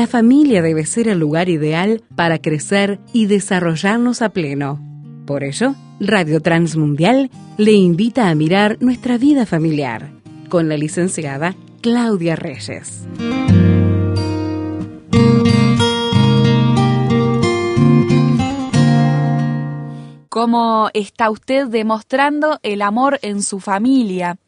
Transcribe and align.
la 0.00 0.06
familia 0.06 0.62
debe 0.62 0.86
ser 0.86 1.08
el 1.08 1.18
lugar 1.18 1.50
ideal 1.50 2.02
para 2.16 2.38
crecer 2.38 3.00
y 3.12 3.26
desarrollarnos 3.26 4.22
a 4.22 4.30
pleno. 4.30 4.80
Por 5.26 5.44
ello, 5.44 5.74
Radio 6.00 6.40
Transmundial 6.40 7.30
le 7.58 7.72
invita 7.72 8.30
a 8.30 8.34
mirar 8.34 8.78
nuestra 8.80 9.18
vida 9.18 9.44
familiar 9.44 10.10
con 10.48 10.70
la 10.70 10.78
licenciada 10.78 11.54
Claudia 11.82 12.34
Reyes. 12.34 13.06
¿Cómo 20.30 20.88
está 20.94 21.28
usted 21.28 21.66
demostrando 21.66 22.58
el 22.62 22.80
amor 22.80 23.18
en 23.20 23.42
su 23.42 23.60
familia? 23.60 24.38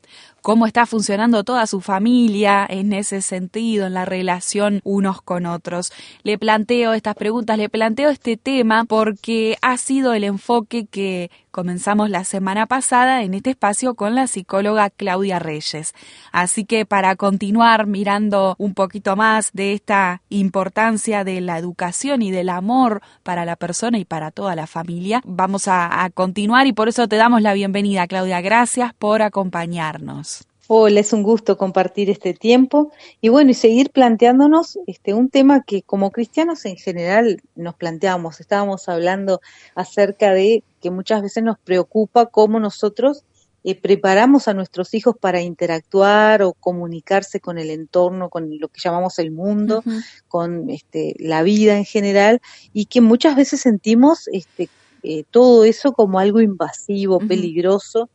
Cómo 0.42 0.66
está 0.66 0.86
funcionando 0.86 1.44
toda 1.44 1.66
su 1.66 1.80
familia 1.80 2.66
en 2.68 2.92
ese 2.92 3.22
sentido, 3.22 3.86
en 3.86 3.94
la 3.94 4.04
relación 4.04 4.80
unos 4.84 5.22
con 5.22 5.46
otros. 5.46 5.92
Le 6.24 6.36
planteo 6.36 6.92
estas 6.92 7.14
preguntas, 7.14 7.56
le 7.56 7.68
planteo 7.68 8.10
este 8.10 8.36
tema 8.36 8.84
porque 8.84 9.56
ha 9.62 9.78
sido 9.78 10.12
el 10.12 10.24
enfoque 10.24 10.86
que 10.86 11.30
comenzamos 11.52 12.10
la 12.10 12.24
semana 12.24 12.66
pasada 12.66 13.22
en 13.22 13.34
este 13.34 13.50
espacio 13.50 13.94
con 13.94 14.16
la 14.16 14.26
psicóloga 14.26 14.90
Claudia 14.90 15.38
Reyes. 15.38 15.94
Así 16.32 16.64
que 16.64 16.84
para 16.86 17.14
continuar 17.14 17.86
mirando 17.86 18.56
un 18.58 18.74
poquito 18.74 19.14
más 19.14 19.52
de 19.52 19.74
esta 19.74 20.22
importancia 20.30 21.22
de 21.22 21.40
la 21.40 21.58
educación 21.58 22.22
y 22.22 22.32
del 22.32 22.48
amor 22.48 23.02
para 23.22 23.44
la 23.44 23.54
persona 23.54 23.98
y 23.98 24.04
para 24.04 24.30
toda 24.30 24.56
la 24.56 24.66
familia, 24.66 25.22
vamos 25.24 25.68
a, 25.68 26.10
continuar 26.14 26.66
y 26.66 26.72
por 26.72 26.88
eso 26.88 27.06
te 27.06 27.16
damos 27.16 27.42
la 27.42 27.52
bienvenida, 27.52 28.06
Claudia. 28.06 28.40
Gracias 28.40 28.92
por 28.94 29.22
acompañarnos. 29.22 30.46
Hola, 30.74 31.00
es 31.00 31.12
un 31.12 31.22
gusto 31.22 31.58
compartir 31.58 32.08
este 32.08 32.32
tiempo 32.32 32.92
y 33.20 33.28
bueno, 33.28 33.50
y 33.50 33.54
seguir 33.54 33.90
planteándonos 33.90 34.78
este 34.86 35.12
un 35.12 35.28
tema 35.28 35.64
que 35.64 35.82
como 35.82 36.10
cristianos 36.10 36.64
en 36.64 36.76
general 36.76 37.42
nos 37.54 37.74
planteamos. 37.74 38.40
Estábamos 38.40 38.88
hablando 38.88 39.42
acerca 39.74 40.32
de 40.32 40.64
que 40.80 40.90
muchas 40.90 41.20
veces 41.20 41.44
nos 41.44 41.58
preocupa 41.58 42.24
cómo 42.24 42.58
nosotros 42.58 43.22
eh, 43.64 43.78
preparamos 43.78 44.48
a 44.48 44.54
nuestros 44.54 44.94
hijos 44.94 45.14
para 45.20 45.42
interactuar 45.42 46.42
o 46.42 46.54
comunicarse 46.54 47.38
con 47.38 47.58
el 47.58 47.68
entorno, 47.68 48.30
con 48.30 48.58
lo 48.58 48.68
que 48.68 48.80
llamamos 48.82 49.18
el 49.18 49.30
mundo, 49.30 49.84
con 50.26 50.70
este, 50.70 51.16
la 51.18 51.42
vida 51.42 51.76
en 51.76 51.84
general, 51.84 52.40
y 52.72 52.86
que 52.86 53.02
muchas 53.02 53.36
veces 53.36 53.60
sentimos 53.60 54.26
este, 54.32 54.70
eh, 55.02 55.24
todo 55.30 55.64
eso 55.64 55.92
como 55.92 56.18
algo 56.18 56.40
invasivo, 56.40 57.18
peligroso, 57.18 58.08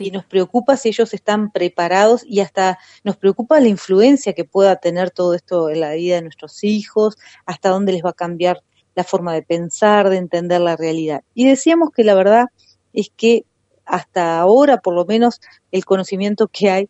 y 0.00 0.10
nos 0.10 0.24
preocupa 0.24 0.76
si 0.76 0.88
ellos 0.88 1.14
están 1.14 1.50
preparados 1.50 2.24
y 2.26 2.40
hasta 2.40 2.78
nos 3.04 3.16
preocupa 3.16 3.60
la 3.60 3.68
influencia 3.68 4.32
que 4.32 4.44
pueda 4.44 4.76
tener 4.76 5.10
todo 5.10 5.34
esto 5.34 5.70
en 5.70 5.80
la 5.80 5.92
vida 5.92 6.16
de 6.16 6.22
nuestros 6.22 6.64
hijos, 6.64 7.16
hasta 7.44 7.70
dónde 7.70 7.92
les 7.92 8.04
va 8.04 8.10
a 8.10 8.14
cambiar 8.14 8.62
la 8.94 9.04
forma 9.04 9.34
de 9.34 9.42
pensar, 9.42 10.10
de 10.10 10.16
entender 10.16 10.60
la 10.60 10.76
realidad. 10.76 11.22
Y 11.34 11.46
decíamos 11.46 11.90
que 11.94 12.02
la 12.04 12.14
verdad 12.14 12.46
es 12.92 13.10
que 13.14 13.44
hasta 13.84 14.38
ahora, 14.38 14.78
por 14.78 14.94
lo 14.94 15.04
menos, 15.04 15.40
el 15.70 15.84
conocimiento 15.84 16.48
que 16.48 16.70
hay 16.70 16.88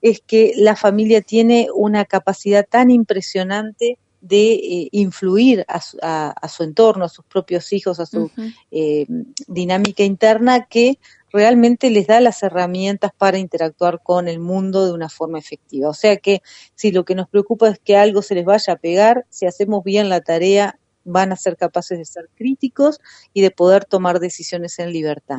es 0.00 0.20
que 0.20 0.52
la 0.56 0.76
familia 0.76 1.20
tiene 1.20 1.68
una 1.74 2.04
capacidad 2.04 2.66
tan 2.66 2.90
impresionante 2.90 3.98
de 4.20 4.52
eh, 4.52 4.88
influir 4.92 5.64
a 5.68 5.80
su, 5.80 6.62
entorno, 6.62 7.04
a 7.04 7.08
sus 7.08 7.24
propios 7.24 7.72
hijos, 7.72 8.00
a 8.00 8.06
su 8.06 8.30
eh, 8.70 9.06
dinámica 9.46 10.02
interna, 10.02 10.66
que 10.66 10.98
realmente 11.32 11.90
les 11.90 12.06
da 12.06 12.20
las 12.20 12.42
herramientas 12.42 13.12
para 13.16 13.38
interactuar 13.38 14.00
con 14.02 14.28
el 14.28 14.38
mundo 14.38 14.86
de 14.86 14.92
una 14.92 15.08
forma 15.08 15.38
efectiva. 15.38 15.88
O 15.88 15.94
sea 15.94 16.16
que 16.16 16.42
si 16.74 16.92
lo 16.92 17.04
que 17.04 17.14
nos 17.14 17.28
preocupa 17.28 17.68
es 17.68 17.78
que 17.78 17.96
algo 17.96 18.22
se 18.22 18.34
les 18.34 18.44
vaya 18.44 18.74
a 18.74 18.76
pegar, 18.76 19.26
si 19.30 19.46
hacemos 19.46 19.84
bien 19.84 20.08
la 20.08 20.20
tarea, 20.20 20.78
van 21.04 21.32
a 21.32 21.36
ser 21.36 21.56
capaces 21.56 21.98
de 21.98 22.04
ser 22.04 22.28
críticos 22.34 23.00
y 23.32 23.40
de 23.40 23.50
poder 23.50 23.84
tomar 23.84 24.20
decisiones 24.20 24.78
en 24.78 24.92
libertad. 24.92 25.38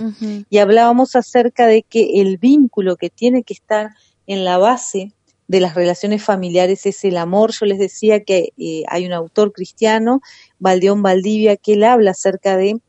Y 0.49 0.57
hablábamos 0.57 1.15
acerca 1.15 1.67
de 1.67 1.83
que 1.83 2.21
el 2.21 2.37
vínculo 2.37 2.95
que 2.95 3.09
tiene 3.09 3.43
que 3.43 3.53
estar 3.53 3.91
en 4.25 4.45
la 4.45 4.57
base 4.57 5.13
de 5.47 5.59
las 5.59 5.75
relaciones 5.75 6.23
familiares 6.23 6.85
es 6.85 7.03
el 7.03 7.17
amor. 7.17 7.51
Yo 7.51 7.65
les 7.65 7.79
decía 7.79 8.23
que 8.23 8.53
eh, 8.57 8.83
hay 8.87 9.05
un 9.05 9.13
autor 9.13 9.51
cristiano, 9.51 10.21
Valdeón 10.59 11.01
Valdivia, 11.01 11.57
que 11.57 11.73
él 11.73 11.83
habla 11.83 12.11
acerca 12.11 12.55
de 12.55 12.79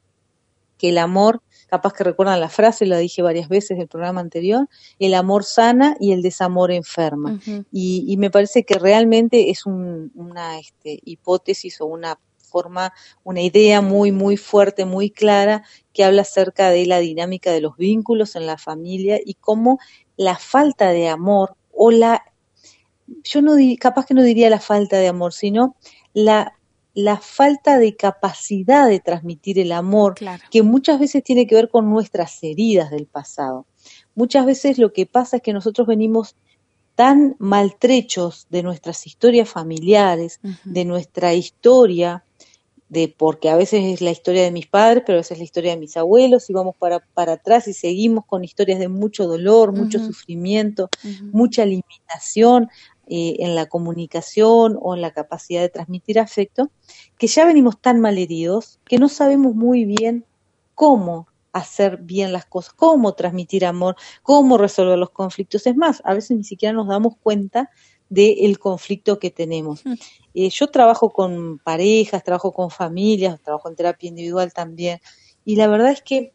que 0.79 0.91
el 0.91 0.99
amor 0.99 1.43
capaz 1.71 1.93
que 1.93 2.05
recuerdan 2.05 2.41
la 2.41 2.49
frase, 2.49 2.85
la 2.85 2.99
dije 2.99 3.23
varias 3.23 3.49
veces 3.49 3.73
en 3.73 3.83
el 3.83 3.89
programa 3.89 4.21
anterior, 4.21 4.69
el 4.99 5.15
amor 5.15 5.45
sana 5.45 5.97
y 6.01 6.13
el 6.13 6.21
desamor 6.21 6.73
enferma. 6.73 7.39
y, 7.73 8.17
me 8.19 8.31
parece 8.31 8.65
que 8.65 8.75
realmente 8.75 9.51
es 9.51 9.67
una 9.67 10.59
este, 10.59 10.99
hipótesis 11.05 11.81
o 11.81 11.87
una 11.87 12.19
forma, 12.39 12.93
una 13.23 13.41
idea 13.41 13.81
muy, 13.81 14.11
muy 14.11 14.37
fuerte, 14.37 14.85
muy 14.85 15.11
clara, 15.11 15.63
que 15.93 16.03
habla 16.03 16.23
acerca 16.23 16.71
de 16.71 16.85
la 16.87 16.99
dinámica 16.99 17.53
de 17.53 17.61
los 17.61 17.77
vínculos 17.77 18.35
en 18.35 18.47
la 18.47 18.59
familia 18.59 19.21
y 19.25 19.35
cómo 19.35 19.79
la 20.17 20.37
falta 20.37 20.91
de 20.91 21.09
amor 21.09 21.55
o 21.73 21.93
la, 21.93 22.25
yo 23.23 23.43
no 23.43 23.55
capaz 23.79 24.07
que 24.07 24.15
no 24.15 24.25
diría 24.25 24.51
la 24.51 24.61
falta 24.61 24.99
de 24.99 25.07
amor, 25.07 25.33
sino 25.33 25.77
la 26.13 26.60
la 26.95 27.19
falta 27.19 27.79
de 27.79 27.97
capacidad 27.97 28.89
de 28.89 29.01
transmitir 29.01 29.59
el 29.59 29.73
amor, 29.73 30.15
que 30.51 30.63
muchas 30.63 30.99
veces 30.99 31.23
tiene 31.23 31.47
que 31.47 31.55
ver 31.55 31.69
con 31.69 31.89
nuestras 31.89 32.43
heridas 32.43 32.91
del 32.91 33.07
pasado. 33.07 33.67
Muchas 34.15 34.45
veces 34.47 34.79
lo 34.79 34.93
que 34.93 35.07
pasa 35.07 35.37
es 35.37 35.43
que 35.43 35.53
nosotros 35.53 35.87
venimos 35.87 36.37
tan 36.95 37.37
maltrechos 37.39 38.47
de 38.51 38.63
nuestras 38.63 39.07
historias 39.07 39.49
familiares, 39.49 40.41
de 40.65 40.85
nuestra 40.85 41.33
historia, 41.35 42.25
de 42.91 43.07
porque 43.17 43.49
a 43.49 43.57
veces 43.57 43.85
es 43.85 44.01
la 44.01 44.11
historia 44.11 44.43
de 44.43 44.51
mis 44.51 44.67
padres, 44.67 45.05
pero 45.07 45.17
a 45.17 45.21
veces 45.21 45.33
es 45.33 45.39
la 45.39 45.45
historia 45.45 45.71
de 45.71 45.79
mis 45.79 45.97
abuelos, 45.97 46.51
y 46.51 46.53
vamos 46.53 46.75
para, 46.77 46.99
para 46.99 47.35
atrás 47.35 47.69
y 47.69 47.73
seguimos 47.73 48.27
con 48.27 48.45
historias 48.45 48.81
de 48.81 48.89
mucho 48.89 49.27
dolor, 49.29 49.73
mucho 49.73 50.01
sufrimiento, 50.01 50.91
mucha 51.33 51.65
limitación, 51.65 52.69
eh, 53.13 53.37
en 53.41 53.57
la 53.57 53.67
comunicación 53.67 54.79
o 54.81 54.95
en 54.95 55.03
la 55.03 55.11
capacidad 55.11 55.61
de 55.61 55.69
transmitir 55.69 56.21
afecto, 56.21 56.71
que 57.19 57.27
ya 57.27 57.45
venimos 57.45 57.81
tan 57.81 58.01
mal 58.01 58.19
heridos 58.19 58.79
que 58.85 58.99
no 58.99 59.09
sabemos 59.09 59.57
muy 59.57 59.85
bien 59.85 60.25
cómo 60.77 61.27
hacer 61.53 61.97
bien 61.97 62.33
las 62.33 62.47
cosas, 62.47 62.73
cómo 62.73 63.15
transmitir 63.15 63.67
amor, 63.67 63.97
cómo 64.23 64.59
resolver 64.59 64.97
los 64.97 65.11
conflictos. 65.11 65.67
Es 65.67 65.77
más, 65.77 66.01
a 66.05 66.15
veces 66.15 66.37
ni 66.37 66.45
siquiera 66.45 66.73
nos 66.73 66.87
damos 66.87 67.15
cuenta 67.21 67.71
del 68.09 68.61
conflicto 68.61 69.19
que 69.19 69.33
tenemos. 69.33 69.85
Mm. 69.85 69.95
Eh, 70.35 70.51
yo 70.51 70.69
trabajo 70.69 71.11
con 71.11 71.59
parejas, 71.59 72.23
trabajo 72.23 72.53
con 72.53 72.71
familias, 72.71 73.41
trabajo 73.43 73.69
en 73.69 73.75
terapia 73.75 74.09
individual 74.09 74.53
también, 74.53 75.01
y 75.45 75.57
la 75.57 75.67
verdad 75.67 75.91
es 75.91 76.03
que 76.03 76.33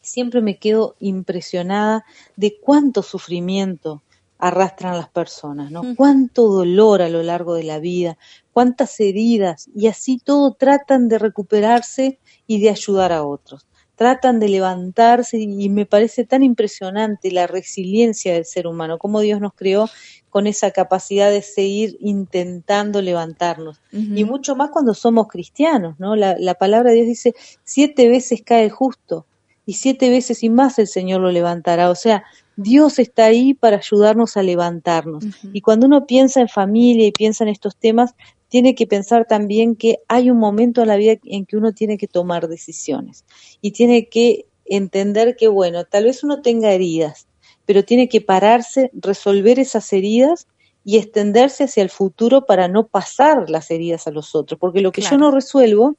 siempre 0.00 0.40
me 0.40 0.58
quedo 0.58 0.96
impresionada 0.98 2.04
de 2.36 2.58
cuánto 2.60 3.02
sufrimiento 3.02 4.02
arrastran 4.38 4.96
las 4.96 5.08
personas, 5.08 5.70
¿no? 5.70 5.82
Cuánto 5.96 6.48
dolor 6.48 7.02
a 7.02 7.08
lo 7.08 7.22
largo 7.22 7.54
de 7.54 7.64
la 7.64 7.78
vida, 7.78 8.18
cuántas 8.52 8.98
heridas, 9.00 9.68
y 9.74 9.86
así 9.86 10.18
todo 10.22 10.52
tratan 10.54 11.08
de 11.08 11.18
recuperarse 11.18 12.18
y 12.46 12.60
de 12.60 12.70
ayudar 12.70 13.12
a 13.12 13.24
otros. 13.24 13.66
Tratan 13.96 14.40
de 14.40 14.48
levantarse 14.48 15.38
y 15.38 15.68
me 15.68 15.86
parece 15.86 16.24
tan 16.24 16.42
impresionante 16.42 17.30
la 17.30 17.46
resiliencia 17.46 18.34
del 18.34 18.44
ser 18.44 18.66
humano, 18.66 18.98
cómo 18.98 19.20
Dios 19.20 19.40
nos 19.40 19.54
creó 19.54 19.88
con 20.30 20.48
esa 20.48 20.72
capacidad 20.72 21.30
de 21.30 21.42
seguir 21.42 21.96
intentando 22.00 23.00
levantarnos. 23.00 23.80
Y 23.92 24.24
mucho 24.24 24.56
más 24.56 24.70
cuando 24.70 24.94
somos 24.94 25.28
cristianos, 25.28 25.94
¿no? 26.00 26.16
La, 26.16 26.36
la 26.36 26.54
palabra 26.54 26.90
de 26.90 26.96
Dios 26.96 27.06
dice, 27.06 27.34
siete 27.62 28.08
veces 28.08 28.42
cae 28.44 28.64
el 28.64 28.70
justo 28.72 29.26
y 29.64 29.74
siete 29.74 30.10
veces 30.10 30.42
y 30.42 30.50
más 30.50 30.78
el 30.80 30.88
Señor 30.88 31.20
lo 31.20 31.30
levantará. 31.30 31.88
O 31.88 31.94
sea, 31.94 32.24
Dios 32.56 32.98
está 32.98 33.26
ahí 33.26 33.54
para 33.54 33.78
ayudarnos 33.78 34.36
a 34.36 34.42
levantarnos. 34.42 35.24
Y 35.52 35.60
cuando 35.60 35.86
uno 35.86 36.06
piensa 36.06 36.40
en 36.40 36.48
familia 36.48 37.06
y 37.06 37.12
piensa 37.12 37.44
en 37.44 37.50
estos 37.50 37.76
temas, 37.76 38.14
tiene 38.48 38.74
que 38.74 38.86
pensar 38.86 39.26
también 39.26 39.74
que 39.74 39.98
hay 40.08 40.30
un 40.30 40.38
momento 40.38 40.82
en 40.82 40.88
la 40.88 40.96
vida 40.96 41.14
en 41.24 41.46
que 41.46 41.56
uno 41.56 41.72
tiene 41.72 41.98
que 41.98 42.06
tomar 42.06 42.48
decisiones 42.48 43.24
y 43.60 43.72
tiene 43.72 44.08
que 44.08 44.46
entender 44.64 45.36
que, 45.36 45.48
bueno, 45.48 45.84
tal 45.84 46.04
vez 46.04 46.22
uno 46.22 46.40
tenga 46.40 46.72
heridas, 46.72 47.26
pero 47.66 47.84
tiene 47.84 48.08
que 48.08 48.20
pararse, 48.20 48.90
resolver 48.94 49.58
esas 49.58 49.92
heridas 49.92 50.46
y 50.84 50.98
extenderse 50.98 51.64
hacia 51.64 51.82
el 51.82 51.90
futuro 51.90 52.44
para 52.44 52.68
no 52.68 52.86
pasar 52.86 53.48
las 53.48 53.70
heridas 53.70 54.06
a 54.06 54.10
los 54.10 54.34
otros, 54.34 54.60
porque 54.60 54.82
lo 54.82 54.92
que 54.92 55.00
yo 55.00 55.16
no 55.16 55.30
resuelvo 55.30 55.96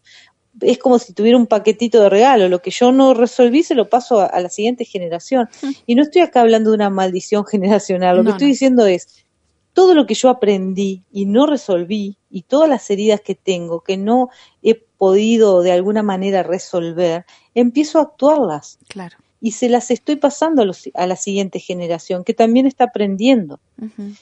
es 0.61 0.77
como 0.77 0.99
si 0.99 1.13
tuviera 1.13 1.37
un 1.37 1.47
paquetito 1.47 2.01
de 2.01 2.09
regalo. 2.09 2.47
Lo 2.49 2.61
que 2.61 2.71
yo 2.71 2.91
no 2.91 3.13
resolví 3.13 3.63
se 3.63 3.75
lo 3.75 3.89
paso 3.89 4.21
a, 4.21 4.39
la 4.39 4.49
siguiente 4.49 4.85
generación. 4.85 5.49
Y 5.85 5.95
no 5.95 6.03
estoy 6.03 6.21
acá 6.21 6.41
hablando 6.41 6.71
de 6.71 6.75
una 6.75 6.89
maldición 6.89 7.45
generacional. 7.47 8.17
Lo 8.17 8.23
que 8.23 8.31
estoy 8.31 8.47
diciendo 8.47 8.85
es, 8.85 9.25
todo 9.73 9.93
lo 9.93 10.05
que 10.05 10.13
yo 10.13 10.29
aprendí 10.29 11.03
y 11.11 11.25
no 11.25 11.45
resolví, 11.45 12.17
y 12.29 12.43
todas 12.43 12.69
las 12.69 12.89
heridas 12.89 13.19
que 13.19 13.35
tengo, 13.35 13.81
que 13.81 13.97
no 13.97 14.29
he 14.63 14.75
podido 14.75 15.61
de 15.61 15.73
alguna 15.73 16.01
manera 16.01 16.43
resolver, 16.43 17.25
empiezo 17.53 17.99
a 17.99 18.03
actuarlas. 18.03 18.79
Claro. 18.87 19.17
Y 19.41 19.51
se 19.51 19.67
las 19.67 19.91
estoy 19.91 20.15
pasando 20.15 20.63
a, 20.93 21.07
la 21.07 21.15
siguiente 21.17 21.59
generación, 21.59 22.23
que 22.23 22.33
también 22.33 22.65
está 22.65 22.85
aprendiendo. 22.85 23.59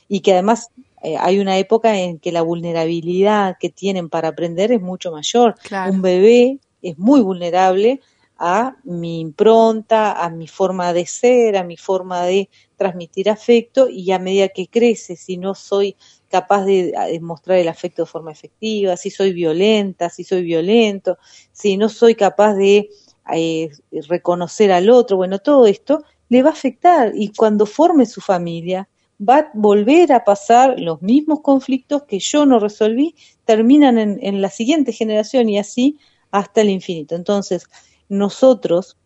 Y 0.10 0.22
que 0.22 0.34
además 0.34 0.72
eh, 1.04 1.18
hay 1.20 1.40
una 1.40 1.58
época 1.58 2.00
en 2.00 2.18
que 2.18 2.32
la 2.32 2.42
vulnerabilidad 2.42 3.58
que 3.60 3.70
tienen 3.70 4.10
para 4.10 4.30
aprender 4.30 4.72
es 4.72 4.82
mucho 4.82 5.12
mayor. 5.12 5.56
Un 5.90 6.02
bebé 6.02 6.60
es 6.82 6.98
muy 6.98 7.20
vulnerable 7.20 8.00
a 8.38 8.78
mi 8.86 9.20
impronta, 9.20 10.14
a 10.14 10.30
mi 10.30 10.48
forma 10.48 10.94
de 10.94 11.06
ser, 11.06 11.58
a 11.58 11.64
mi 11.64 11.76
forma 11.76 12.24
de 12.24 12.50
transmitir 12.78 13.30
afecto 13.30 13.90
y 13.90 14.12
a 14.12 14.20
medida 14.20 14.48
que 14.48 14.68
crece, 14.68 15.18
si 15.18 15.38
no 15.38 15.56
soy 15.56 15.96
capaz 16.30 16.64
de, 16.66 16.94
mostrar 17.22 17.58
el 17.58 17.68
afecto 17.68 18.04
de 18.04 18.08
forma 18.08 18.32
efectiva, 18.32 18.96
si 18.98 19.12
soy 19.12 19.34
violenta, 19.34 20.10
si 20.10 20.24
soy 20.24 20.42
violento, 20.42 21.18
si 21.52 21.76
no 21.78 21.90
soy 21.90 22.16
capaz 22.16 22.56
de 22.56 22.90
eh, 23.34 23.70
reconocer 24.08 24.72
al 24.72 24.90
otro, 24.90 25.18
bueno, 25.18 25.40
todo 25.40 25.68
esto 25.68 26.04
le 26.30 26.44
va 26.44 26.50
a 26.50 26.54
afectar 26.54 27.12
y 27.14 27.34
cuando 27.34 27.66
forme 27.66 28.06
su 28.06 28.22
familia 28.22 28.90
va 29.28 29.38
a 29.38 29.52
volver 29.54 30.12
a 30.12 30.24
pasar 30.24 30.80
los 30.80 31.02
mismos 31.02 31.42
conflictos 31.42 32.04
que 32.04 32.20
yo 32.20 32.46
no 32.46 32.60
resolví, 32.60 33.16
terminan 33.46 33.98
en, 33.98 34.42
la 34.42 34.50
siguiente 34.50 34.92
generación 34.92 35.50
y 35.50 35.58
así 35.58 35.98
hasta 36.32 36.62
el 36.62 36.70
infinito. 36.70 37.16
Entonces, 37.16 37.68
nosotros 38.10 38.98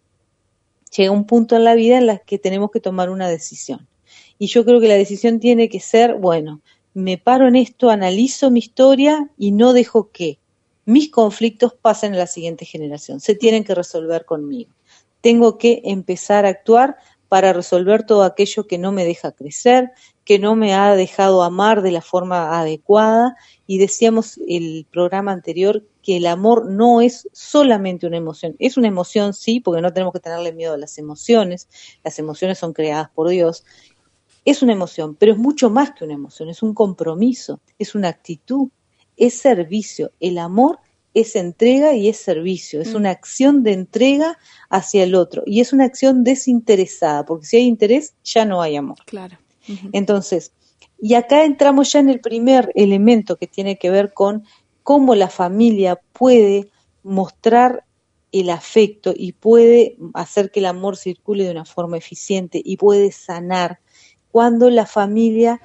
llega 0.95 1.11
un 1.11 1.25
punto 1.25 1.55
en 1.55 1.63
la 1.63 1.75
vida 1.75 1.97
en 1.97 2.07
la 2.07 2.19
que 2.19 2.39
tenemos 2.39 2.71
que 2.71 2.79
tomar 2.79 3.09
una 3.09 3.27
decisión. 3.29 3.87
Y 4.39 4.47
yo 4.47 4.63
creo 4.65 4.79
que 4.79 4.87
la 4.87 4.95
decisión 4.95 5.39
tiene 5.39 5.69
que 5.69 5.79
ser, 5.79 6.15
bueno, 6.15 6.61
me 6.93 7.17
paro 7.17 7.47
en 7.47 7.55
esto, 7.55 7.89
analizo 7.89 8.49
mi 8.49 8.59
historia 8.59 9.29
y 9.37 9.51
no 9.51 9.73
dejo 9.73 10.09
que 10.11 10.39
mis 10.85 11.11
conflictos 11.11 11.73
pasen 11.73 12.13
a 12.13 12.17
la 12.17 12.27
siguiente 12.27 12.65
generación. 12.65 13.19
Se 13.19 13.35
tienen 13.35 13.63
que 13.63 13.75
resolver 13.75 14.25
conmigo. 14.25 14.71
Tengo 15.21 15.57
que 15.57 15.81
empezar 15.83 16.45
a 16.45 16.49
actuar 16.49 16.97
para 17.29 17.53
resolver 17.53 18.06
todo 18.06 18.24
aquello 18.24 18.68
que 18.68 18.77
no 18.77 18.91
me 18.91 19.06
deja 19.06 19.31
crecer, 19.31 19.91
que 20.24 20.39
no 20.39 20.56
me 20.56 20.74
ha 20.74 20.95
dejado 20.95 21.44
amar 21.44 21.81
de 21.81 21.91
la 21.91 22.01
forma 22.01 22.59
adecuada. 22.59 23.35
Y 23.65 23.77
decíamos 23.79 24.39
el 24.47 24.85
programa 24.91 25.31
anterior 25.31 25.85
que 26.01 26.18
el 26.18 26.25
amor 26.25 26.69
no 26.69 27.01
es 27.01 27.27
solamente 27.33 28.07
una 28.07 28.18
emoción. 28.18 28.56
Es 28.59 28.77
una 28.77 28.88
emoción, 28.88 29.33
sí, 29.33 29.59
porque 29.59 29.81
no 29.81 29.94
tenemos 29.94 30.13
que 30.13 30.19
tenerle 30.19 30.53
miedo 30.53 30.74
a 30.74 30.77
las 30.77 30.97
emociones. 30.97 31.68
Las 32.03 32.18
emociones 32.19 32.57
son 32.59 32.74
creadas 32.74 33.09
por 33.09 33.29
Dios. 33.29 33.65
Es 34.45 34.62
una 34.62 34.74
emoción, 34.74 35.15
pero 35.15 35.33
es 35.33 35.38
mucho 35.38 35.69
más 35.69 35.91
que 35.91 36.06
una 36.06 36.13
emoción. 36.13 36.50
Es 36.50 36.63
un 36.63 36.74
compromiso, 36.74 37.59
es 37.77 37.95
una 37.95 38.07
actitud, 38.07 38.69
es 39.18 39.33
servicio. 39.33 40.12
El 40.19 40.38
amor 40.38 40.79
es 41.19 41.35
entrega 41.35 41.93
y 41.93 42.09
es 42.09 42.17
servicio, 42.17 42.81
es 42.81 42.93
mm. 42.93 42.95
una 42.95 43.09
acción 43.09 43.63
de 43.63 43.73
entrega 43.73 44.37
hacia 44.69 45.03
el 45.03 45.15
otro 45.15 45.43
y 45.45 45.61
es 45.61 45.73
una 45.73 45.85
acción 45.85 46.23
desinteresada, 46.23 47.25
porque 47.25 47.45
si 47.45 47.57
hay 47.57 47.63
interés 47.63 48.13
ya 48.23 48.45
no 48.45 48.61
hay 48.61 48.75
amor. 48.75 48.97
Claro. 49.05 49.37
Entonces, 49.91 50.53
y 50.99 51.15
acá 51.15 51.43
entramos 51.43 51.91
ya 51.91 51.99
en 51.99 52.09
el 52.09 52.21
primer 52.21 52.71
elemento 52.75 53.35
que 53.35 53.47
tiene 53.47 53.77
que 53.77 53.89
ver 53.89 54.13
con 54.13 54.45
cómo 54.83 55.15
la 55.15 55.29
familia 55.29 55.99
puede 56.13 56.69
mostrar 57.03 57.83
el 58.31 58.49
afecto 58.49 59.13
y 59.15 59.33
puede 59.33 59.97
hacer 60.13 60.51
que 60.51 60.59
el 60.59 60.65
amor 60.67 60.97
circule 60.97 61.45
de 61.45 61.51
una 61.51 61.65
forma 61.65 61.97
eficiente 61.97 62.61
y 62.63 62.77
puede 62.77 63.11
sanar 63.11 63.79
cuando 64.31 64.69
la 64.69 64.85
familia 64.85 65.61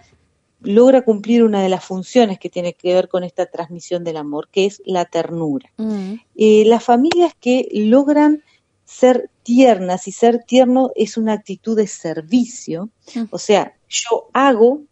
logra 0.65 1.03
cumplir 1.03 1.43
una 1.43 1.63
de 1.63 1.69
las 1.69 1.85
funciones 1.85 2.39
que 2.39 2.51
tiene 2.51 2.75
que 2.75 2.95
ver 2.95 3.09
con 3.09 3.25
esta 3.25 3.47
transmisión 3.47 4.05
del 4.05 4.17
amor, 4.17 4.49
que 4.51 4.67
es 4.67 4.83
la 4.85 5.05
ternura. 5.05 5.71
Mm. 5.77 6.15
Eh, 6.37 6.65
las 6.67 6.85
familias 6.85 7.33
que 7.41 7.69
logran 7.73 8.43
ser 8.85 9.31
tiernas 9.43 10.07
y 10.09 10.13
ser 10.13 10.45
tierno 10.45 10.91
es 10.95 11.17
una 11.17 11.33
actitud 11.33 11.77
de 11.77 11.87
servicio, 11.87 12.91
mm. 13.15 13.25
o 13.31 13.39
sea, 13.39 13.75
yo 13.89 14.29
hago 14.33 14.83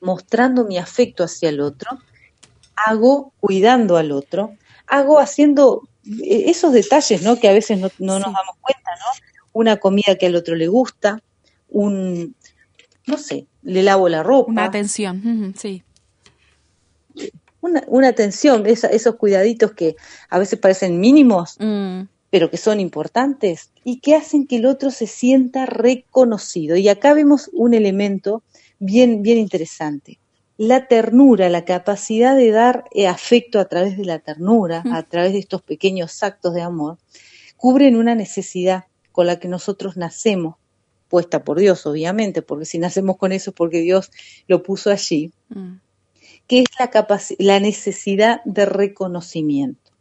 mostrando 0.00 0.64
mi 0.64 0.78
afecto 0.78 1.24
hacia 1.24 1.48
el 1.48 1.60
otro, 1.60 1.90
hago 2.86 3.32
cuidando 3.40 3.96
al 3.96 4.12
otro, 4.12 4.54
hago 4.86 5.18
haciendo 5.18 5.82
eh, 6.04 6.44
esos 6.46 6.72
detalles, 6.72 7.22
¿no? 7.22 7.36
Que 7.36 7.48
a 7.48 7.52
veces 7.52 7.78
no, 7.78 7.90
nos 7.98 8.20
damos 8.20 8.56
cuenta, 8.60 8.90
¿no? 8.98 9.26
Una 9.52 9.78
comida 9.78 10.16
que 10.16 10.26
al 10.26 10.36
otro 10.36 10.54
le 10.54 10.68
gusta, 10.68 11.22
un, 11.68 12.36
no 13.06 13.18
sé, 13.18 13.46
le 13.62 13.82
lavo 13.82 14.08
la 14.08 14.22
ropa. 14.22 14.50
Una 14.50 14.64
atención, 14.64 15.54
sí. 15.56 15.82
Una, 17.60 17.82
una 17.86 18.08
atención, 18.08 18.66
esos 18.66 19.16
cuidaditos 19.16 19.72
que 19.72 19.96
a 20.28 20.38
veces 20.38 20.58
parecen 20.58 21.00
mínimos, 21.00 21.56
mm. 21.58 22.02
pero 22.30 22.50
que 22.50 22.56
son 22.56 22.78
importantes 22.80 23.70
y 23.84 24.00
que 24.00 24.14
hacen 24.14 24.46
que 24.46 24.56
el 24.56 24.66
otro 24.66 24.90
se 24.90 25.06
sienta 25.06 25.66
reconocido. 25.66 26.76
Y 26.76 26.88
acá 26.88 27.14
vemos 27.14 27.50
un 27.52 27.74
elemento 27.74 28.42
bien, 28.78 29.22
bien 29.22 29.38
interesante. 29.38 30.18
La 30.58 30.86
ternura, 30.86 31.48
la 31.48 31.64
capacidad 31.64 32.36
de 32.36 32.50
dar 32.50 32.84
afecto 33.08 33.60
a 33.60 33.66
través 33.66 33.96
de 33.96 34.04
la 34.04 34.18
ternura, 34.18 34.82
a 34.90 35.02
través 35.02 35.32
de 35.32 35.38
estos 35.38 35.62
pequeños 35.62 36.22
actos 36.22 36.54
de 36.54 36.62
amor, 36.62 36.98
cubren 37.56 37.96
una 37.96 38.14
necesidad 38.14 38.84
con 39.12 39.26
la 39.26 39.38
que 39.38 39.48
nosotros 39.48 39.96
nacemos 39.96 40.56
puesta 41.08 41.44
por 41.44 41.58
Dios, 41.58 41.86
obviamente, 41.86 42.42
porque 42.42 42.64
si 42.64 42.78
nacemos 42.78 43.16
con 43.16 43.32
eso 43.32 43.50
es 43.50 43.56
porque 43.56 43.80
Dios 43.80 44.10
lo 44.48 44.62
puso 44.62 44.90
allí, 44.90 45.32
mm. 45.48 45.74
que 46.46 46.60
es 46.60 46.66
la, 46.78 47.18
la 47.38 47.60
necesidad 47.60 48.40
de 48.44 48.66
reconocimiento. 48.66 49.92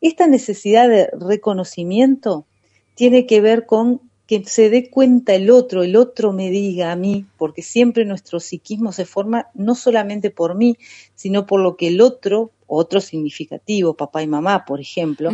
Esta 0.00 0.26
necesidad 0.26 0.88
de 0.88 1.10
reconocimiento 1.18 2.46
tiene 2.94 3.26
que 3.26 3.40
ver 3.40 3.66
con 3.66 4.00
que 4.30 4.44
se 4.44 4.70
dé 4.70 4.90
cuenta 4.90 5.34
el 5.34 5.50
otro, 5.50 5.82
el 5.82 5.96
otro 5.96 6.32
me 6.32 6.50
diga 6.50 6.92
a 6.92 6.96
mí, 6.96 7.26
porque 7.36 7.62
siempre 7.62 8.04
nuestro 8.04 8.38
psiquismo 8.38 8.92
se 8.92 9.04
forma 9.04 9.48
no 9.54 9.74
solamente 9.74 10.30
por 10.30 10.54
mí, 10.54 10.76
sino 11.16 11.46
por 11.46 11.60
lo 11.60 11.76
que 11.76 11.88
el 11.88 12.00
otro, 12.00 12.52
otro 12.68 13.00
significativo, 13.00 13.94
papá 13.94 14.22
y 14.22 14.28
mamá, 14.28 14.64
por 14.64 14.80
ejemplo, 14.80 15.30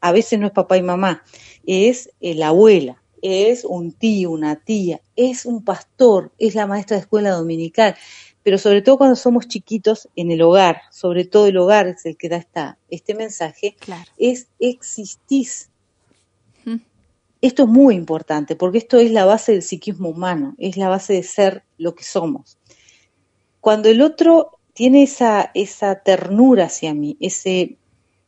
a 0.00 0.12
veces 0.12 0.38
no 0.38 0.46
es 0.46 0.52
papá 0.52 0.76
y 0.76 0.82
mamá, 0.82 1.24
es 1.66 2.10
la 2.20 2.48
abuela, 2.48 3.01
es 3.22 3.64
un 3.64 3.92
tío, 3.92 4.30
una 4.30 4.56
tía, 4.56 5.00
es 5.16 5.46
un 5.46 5.64
pastor, 5.64 6.32
es 6.38 6.54
la 6.54 6.66
maestra 6.66 6.96
de 6.96 7.02
escuela 7.02 7.30
dominical, 7.30 7.96
pero 8.42 8.58
sobre 8.58 8.82
todo 8.82 8.98
cuando 8.98 9.16
somos 9.16 9.46
chiquitos 9.46 10.08
en 10.16 10.30
el 10.32 10.42
hogar, 10.42 10.82
sobre 10.90 11.24
todo 11.24 11.46
el 11.46 11.56
hogar 11.56 11.86
es 11.86 12.04
el 12.04 12.16
que 12.16 12.28
da 12.28 12.36
esta, 12.36 12.78
este 12.90 13.14
mensaje, 13.14 13.76
es 14.18 14.48
existís. 14.58 15.68
Esto 17.40 17.64
es 17.64 17.68
muy 17.68 17.96
importante 17.96 18.54
porque 18.54 18.78
esto 18.78 18.98
es 18.98 19.10
la 19.10 19.24
base 19.24 19.52
del 19.52 19.62
psiquismo 19.62 20.10
humano, 20.10 20.54
es 20.58 20.76
la 20.76 20.88
base 20.88 21.14
de 21.14 21.22
ser 21.24 21.64
lo 21.76 21.94
que 21.94 22.04
somos. 22.04 22.56
Cuando 23.60 23.88
el 23.88 24.00
otro 24.00 24.58
tiene 24.74 25.02
esa, 25.02 25.50
esa 25.54 25.96
ternura 25.96 26.66
hacia 26.66 26.94
mí, 26.94 27.16
ese 27.20 27.78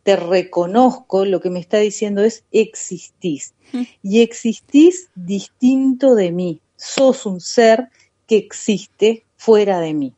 te 0.05 0.17
reconozco, 0.17 1.25
lo 1.25 1.41
que 1.41 1.51
me 1.51 1.59
está 1.59 1.79
diciendo 1.79 2.23
es 2.23 2.45
existís. 2.53 3.55
Y 4.03 4.21
existís 4.21 5.09
distinto 5.17 6.15
de 6.15 6.31
mí. 6.31 6.61
Sos 6.77 7.27
un 7.27 7.41
ser 7.41 7.89
que 8.29 8.37
existe 8.37 9.25
fuera 9.37 9.81
de 9.81 9.95
mí. 9.95 10.13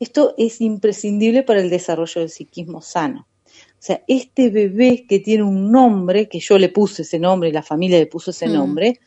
Esto 0.00 0.34
es 0.36 0.60
imprescindible 0.60 1.42
para 1.42 1.60
el 1.60 1.70
desarrollo 1.70 2.20
del 2.20 2.30
psiquismo 2.30 2.82
sano. 2.82 3.26
O 3.46 3.82
sea, 3.82 4.02
este 4.08 4.50
bebé 4.50 5.06
que 5.08 5.20
tiene 5.20 5.44
un 5.44 5.70
nombre, 5.70 6.28
que 6.28 6.40
yo 6.40 6.58
le 6.58 6.68
puse 6.68 7.02
ese 7.02 7.18
nombre, 7.18 7.52
la 7.52 7.62
familia 7.62 7.98
le 7.98 8.06
puso 8.06 8.32
ese 8.32 8.48
mm. 8.48 8.52
nombre, 8.52 9.00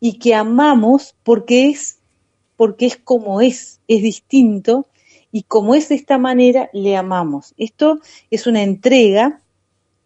y 0.00 0.18
que 0.18 0.34
amamos 0.34 1.14
porque 1.24 1.68
es, 1.68 1.98
porque 2.56 2.86
es 2.86 2.96
como 2.96 3.40
es, 3.40 3.80
es 3.88 4.02
distinto, 4.02 4.86
y 5.32 5.44
como 5.44 5.74
es 5.74 5.88
de 5.88 5.94
esta 5.94 6.18
manera, 6.18 6.68
le 6.74 6.94
amamos. 6.96 7.54
Esto 7.56 8.00
es 8.30 8.46
una 8.46 8.62
entrega 8.62 9.40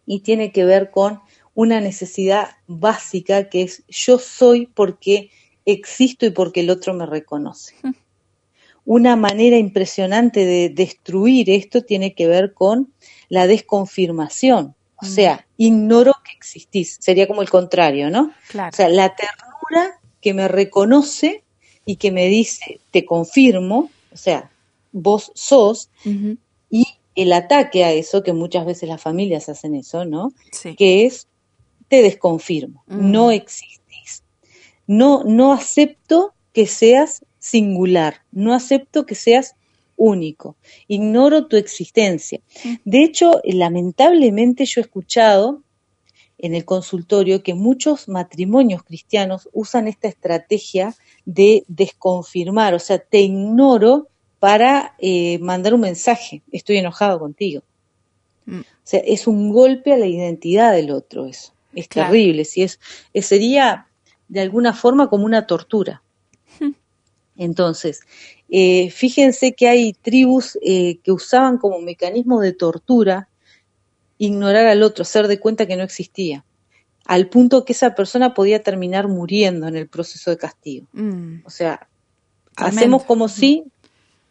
y 0.05 0.21
tiene 0.21 0.53
que 0.53 0.63
ver 0.63 0.89
con 0.89 1.19
una 1.53 1.81
necesidad 1.81 2.51
básica 2.65 3.49
que 3.49 3.63
es 3.63 3.83
yo 3.89 4.19
soy 4.19 4.67
porque 4.67 5.29
existo 5.65 6.25
y 6.25 6.29
porque 6.29 6.61
el 6.61 6.69
otro 6.69 6.93
me 6.93 7.05
reconoce. 7.05 7.75
Una 8.85 9.17
manera 9.17 9.57
impresionante 9.57 10.45
de 10.45 10.69
destruir 10.69 11.49
esto 11.49 11.81
tiene 11.81 12.13
que 12.13 12.27
ver 12.27 12.53
con 12.53 12.93
la 13.27 13.47
desconfirmación. 13.47 14.75
O 15.01 15.05
mm. 15.05 15.09
sea, 15.09 15.45
ignoro 15.57 16.13
que 16.23 16.31
existís. 16.31 16.97
Sería 17.01 17.27
como 17.27 17.41
el 17.41 17.49
contrario, 17.49 18.09
¿no? 18.09 18.31
O 18.53 18.75
sea, 18.75 18.87
la 18.87 19.13
ternura 19.13 19.99
que 20.21 20.33
me 20.33 20.47
reconoce 20.47 21.43
y 21.85 21.97
que 21.97 22.11
me 22.11 22.27
dice, 22.27 22.79
te 22.91 23.03
confirmo, 23.03 23.89
o 24.13 24.17
sea, 24.17 24.49
vos 24.91 25.31
sos, 25.35 25.89
y 26.69 26.85
el 27.15 27.33
ataque 27.33 27.83
a 27.83 27.93
eso, 27.93 28.23
que 28.23 28.33
muchas 28.33 28.65
veces 28.65 28.87
las 28.87 29.01
familias 29.01 29.49
hacen 29.49 29.75
eso, 29.75 30.05
¿no? 30.05 30.33
Que 30.77 31.05
es, 31.05 31.27
te 31.87 32.01
desconfirmo, 32.01 32.83
mm. 32.87 33.11
no 33.11 33.31
existís. 33.31 34.23
No, 34.85 35.23
no 35.23 35.51
acepto 35.51 36.33
que 36.53 36.67
seas 36.67 37.25
singular, 37.39 38.21
no 38.31 38.53
acepto 38.53 39.05
que 39.05 39.15
seas 39.15 39.55
único, 39.95 40.57
ignoro 40.87 41.47
tu 41.47 41.57
existencia. 41.57 42.39
Mm. 42.63 42.75
De 42.85 43.03
hecho, 43.03 43.41
lamentablemente 43.43 44.65
yo 44.65 44.79
he 44.79 44.83
escuchado 44.83 45.63
en 46.37 46.53
el 46.53 46.65
consultorio 46.65 47.41
que 47.41 47.55
muchos 47.55 48.07
matrimonios 48.07 48.83
cristianos 48.83 49.49
usan 49.53 49.87
esta 49.87 50.07
estrategia 50.07 50.95
de 51.25 51.63
desconfirmar, 51.67 52.75
o 52.75 52.79
sea, 52.79 52.99
te 52.99 53.21
ignoro 53.21 54.07
para 54.39 54.95
eh, 54.99 55.39
mandar 55.39 55.73
un 55.73 55.81
mensaje, 55.81 56.41
estoy 56.51 56.77
enojado 56.77 57.19
contigo. 57.19 57.63
Mm. 58.45 58.59
O 58.59 58.63
sea, 58.83 58.99
es 59.05 59.27
un 59.27 59.51
golpe 59.51 59.93
a 59.93 59.97
la 59.97 60.05
identidad 60.07 60.73
del 60.73 60.91
otro 60.91 61.25
eso. 61.25 61.53
Es 61.73 61.87
Claro. 61.87 62.11
terrible, 62.11 62.45
si 62.45 62.63
es, 62.63 62.79
es- 63.13 63.25
sería 63.25 63.87
de 64.27 64.41
alguna 64.41 64.73
forma 64.73 65.09
como 65.09 65.25
una 65.25 65.45
tortura. 65.47 66.01
Entonces, 67.39 68.01
eh, 68.49 68.89
fíjense 68.89 69.53
que 69.53 69.67
hay 69.67 69.93
tribus 69.93 70.57
eh, 70.63 70.97
que 71.03 71.11
usaban 71.11 71.57
como 71.59 71.79
mecanismo 71.79 72.39
de 72.41 72.51
tortura 72.53 73.29
ignorar 74.17 74.65
al 74.65 74.81
otro, 74.81 75.03
hacer 75.03 75.27
de 75.27 75.39
cuenta 75.39 75.67
que 75.67 75.75
no 75.75 75.83
existía, 75.83 76.43
al 77.05 77.29
punto 77.29 77.63
que 77.63 77.73
esa 77.73 77.93
persona 77.93 78.33
podía 78.33 78.63
terminar 78.63 79.07
muriendo 79.07 79.67
en 79.67 79.75
el 79.75 79.87
proceso 79.87 80.31
de 80.31 80.37
castigo. 80.37 80.87
Mm. 80.93 81.41
O 81.45 81.49
sea, 81.51 81.87
Tremendo. 82.55 82.79
hacemos 82.79 83.03
como 83.03 83.27
si 83.27 83.65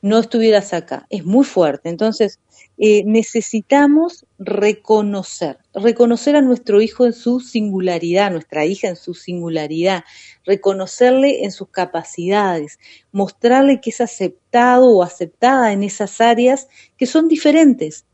no 0.06 0.20
estuvieras 0.20 0.72
acá. 0.72 1.04
Es 1.10 1.24
muy 1.24 1.44
fuerte. 1.44 1.88
Entonces, 1.88 2.38
eh, 2.78 3.02
necesitamos 3.04 4.24
reconocer, 4.38 5.58
reconocer 5.74 6.36
a 6.36 6.42
nuestro 6.42 6.80
hijo 6.80 7.06
en 7.06 7.12
su 7.12 7.40
singularidad, 7.40 8.30
nuestra 8.30 8.64
hija 8.64 8.86
en 8.88 8.94
su 8.94 9.14
singularidad, 9.14 10.04
reconocerle 10.44 11.44
en 11.44 11.50
sus 11.50 11.70
capacidades, 11.70 12.78
mostrarle 13.10 13.80
que 13.80 13.90
es 13.90 14.00
aceptado 14.00 14.90
o 14.90 15.02
aceptada 15.02 15.72
en 15.72 15.82
esas 15.82 16.20
áreas 16.20 16.68
que 16.96 17.06
son 17.06 17.26
diferentes. 17.26 18.04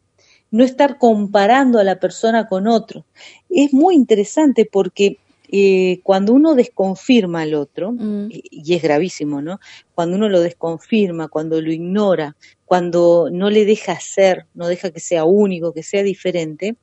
No 0.50 0.64
estar 0.64 0.96
comparando 0.96 1.78
a 1.78 1.84
la 1.84 2.00
persona 2.00 2.46
con 2.48 2.68
otro. 2.68 3.04
Es 3.50 3.74
muy 3.74 3.94
interesante 3.94 4.64
porque 4.64 5.18
eh, 5.54 6.00
cuando 6.02 6.32
uno 6.32 6.54
desconfirma 6.54 7.42
al 7.42 7.52
otro, 7.52 7.92
Mm. 7.92 8.28
y 8.30 8.74
es 8.74 8.82
gravísimo, 8.82 9.42
¿no? 9.42 9.60
Cuando 9.94 10.16
uno 10.16 10.30
lo 10.30 10.40
desconfirma, 10.40 11.28
cuando 11.28 11.60
lo 11.60 11.70
ignora, 11.70 12.36
cuando 12.64 13.28
no 13.30 13.50
le 13.50 13.66
deja 13.66 14.00
ser, 14.00 14.46
no 14.54 14.66
deja 14.66 14.90
que 14.90 15.00
sea 15.00 15.24
único, 15.24 15.74
que 15.74 15.82
sea 15.82 16.02
diferente, 16.02 16.76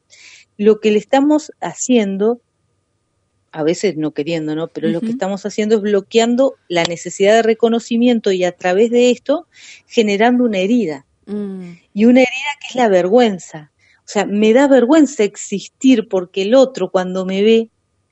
lo 0.55 0.79
que 0.79 0.91
le 0.91 0.99
estamos 0.99 1.51
haciendo, 1.61 2.41
a 3.51 3.63
veces 3.63 3.97
no 3.97 4.11
queriendo, 4.11 4.53
¿no? 4.55 4.67
Pero 4.67 4.89
lo 4.89 5.01
que 5.01 5.09
estamos 5.09 5.47
haciendo 5.47 5.77
es 5.77 5.81
bloqueando 5.81 6.53
la 6.67 6.83
necesidad 6.83 7.33
de 7.33 7.41
reconocimiento 7.41 8.31
y 8.31 8.43
a 8.43 8.51
través 8.51 8.91
de 8.91 9.09
esto 9.09 9.47
generando 9.87 10.43
una 10.43 10.59
herida. 10.59 11.07
Mm. 11.25 11.71
Y 11.95 12.05
una 12.05 12.19
herida 12.19 12.51
que 12.61 12.67
es 12.69 12.75
la 12.75 12.87
vergüenza. 12.87 13.71
O 13.99 14.11
sea, 14.11 14.25
me 14.25 14.53
da 14.53 14.67
vergüenza 14.67 15.23
existir 15.23 16.07
porque 16.07 16.43
el 16.43 16.53
otro 16.53 16.91
cuando 16.91 17.25
me 17.25 17.41
ve 17.41 17.69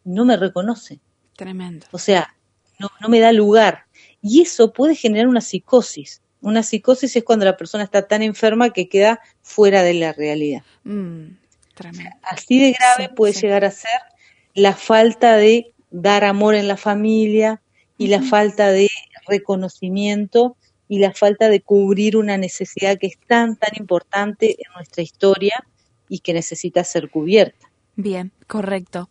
no 0.07 0.25
me 0.25 0.37
reconoce. 0.37 0.99
Tremendo. 1.35 1.85
O 1.91 1.99
sea, 1.99 2.33
no, 2.79 2.89
no 3.01 3.09
me 3.09 3.19
da 3.19 3.31
lugar. 3.31 3.85
Y 4.21 4.41
eso 4.41 4.71
puede 4.71 4.95
generar 4.95 5.27
una 5.27 5.41
psicosis. 5.41 6.21
Una 6.41 6.63
psicosis 6.63 7.15
es 7.15 7.23
cuando 7.23 7.45
la 7.45 7.57
persona 7.57 7.83
está 7.83 8.07
tan 8.07 8.21
enferma 8.21 8.71
que 8.71 8.87
queda 8.87 9.19
fuera 9.41 9.83
de 9.83 9.93
la 9.93 10.13
realidad. 10.13 10.63
Mm. 10.83 11.35
Tremendo. 11.75 12.15
Así 12.23 12.59
de 12.59 12.71
grave 12.71 13.09
Sí, 13.09 13.15
puede 13.15 13.33
sí. 13.33 13.41
llegar 13.41 13.65
a 13.65 13.71
ser 13.71 13.99
la 14.55 14.73
falta 14.73 15.35
de 15.35 15.73
dar 15.91 16.23
amor 16.23 16.55
en 16.55 16.67
la 16.67 16.77
familia 16.77 17.61
y 17.97 18.07
la 18.07 18.21
falta 18.21 18.71
de 18.71 18.89
reconocimiento 19.27 20.55
y 20.87 20.99
la 20.99 21.11
falta 21.11 21.49
de 21.49 21.61
cubrir 21.61 22.17
una 22.17 22.37
necesidad 22.37 22.97
que 22.97 23.07
es 23.07 23.17
tan, 23.27 23.57
tan 23.57 23.71
importante 23.77 24.51
en 24.51 24.73
nuestra 24.73 25.03
historia 25.03 25.63
y 26.07 26.19
que 26.19 26.33
necesita 26.33 26.83
ser 26.83 27.09
cubierta. 27.09 27.66
Bien, 27.99 28.31
correcto. 28.47 29.09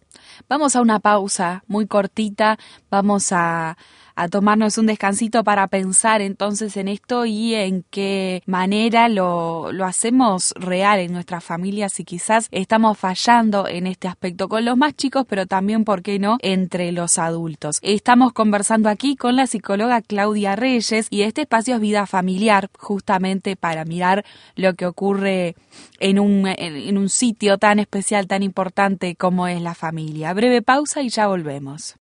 Vamos 0.49 0.77
a 0.77 0.81
una 0.81 1.01
pausa 1.01 1.65
muy 1.67 1.89
cortita, 1.89 2.57
vamos 2.89 3.33
a, 3.33 3.77
a 4.17 4.29
tomarnos 4.29 4.79
un 4.79 4.87
descansito 4.87 5.45
para 5.45 5.69
pensar 5.69 6.23
entonces 6.23 6.77
en 6.77 6.89
esto 6.89 7.27
y 7.27 7.55
en 7.55 7.85
qué 7.91 8.43
manera 8.47 9.09
lo, 9.09 9.71
lo 9.73 9.85
hacemos 9.85 10.55
real 10.57 10.99
en 10.99 11.13
nuestras 11.13 11.45
familias 11.45 12.01
y 12.01 12.05
quizás 12.05 12.49
estamos 12.51 12.99
fallando 12.99 13.69
en 13.69 13.87
este 13.87 14.09
aspecto 14.09 14.49
con 14.49 14.65
los 14.65 14.77
más 14.77 14.95
chicos, 14.95 15.27
pero 15.29 15.47
también, 15.47 15.85
¿por 15.85 16.03
qué 16.03 16.19
no?, 16.19 16.39
entre 16.41 16.93
los 16.93 17.19
adultos. 17.19 17.79
Estamos 17.83 18.33
conversando 18.33 18.89
aquí 18.89 19.17
con 19.17 19.37
la 19.37 19.47
psicóloga 19.47 20.01
Claudia 20.01 20.57
Reyes 20.57 21.09
y 21.11 21.23
este 21.23 21.43
espacio 21.43 21.75
es 21.75 21.81
vida 21.81 22.07
familiar, 22.07 22.71
justamente 22.79 23.55
para 23.57 23.85
mirar 23.85 24.25
lo 24.55 24.75
que 24.75 24.87
ocurre 24.87 25.57
en 26.01 26.19
un, 26.19 26.47
en, 26.47 26.77
en 26.77 26.97
un 26.97 27.11
sitio 27.11 27.59
tan 27.59 27.79
especial, 27.79 28.27
tan 28.27 28.43
importante 28.43 29.15
como 29.15 29.47
es 29.47 29.61
la 29.61 29.75
familia. 29.75 30.33
Breve 30.33 30.63
pausa 30.63 31.03
y 31.03 31.11
ya 31.11 31.27
volvemos. 31.27 31.97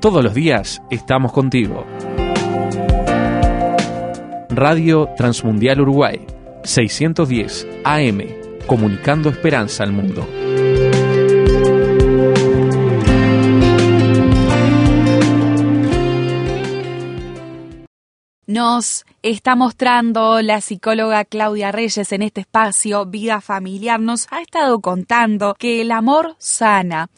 Todos 0.00 0.24
los 0.24 0.32
días 0.32 0.80
estamos 0.88 1.30
contigo. 1.30 1.84
Radio 4.48 5.10
Transmundial 5.14 5.82
Uruguay, 5.82 6.26
610 6.64 7.66
AM, 7.84 8.22
comunicando 8.66 9.28
esperanza 9.28 9.82
al 9.82 9.92
mundo. 9.92 10.26
Nos 18.46 19.04
está 19.22 19.54
mostrando 19.54 20.40
la 20.40 20.62
psicóloga 20.62 21.26
Claudia 21.26 21.72
Reyes 21.72 22.10
en 22.12 22.22
este 22.22 22.40
espacio 22.40 23.04
Vida 23.04 23.42
Familiar. 23.42 24.00
Nos 24.00 24.32
ha 24.32 24.40
estado 24.40 24.80
contando 24.80 25.54
que 25.56 25.82
el 25.82 25.92
amor 25.92 26.36
sana 26.38 27.10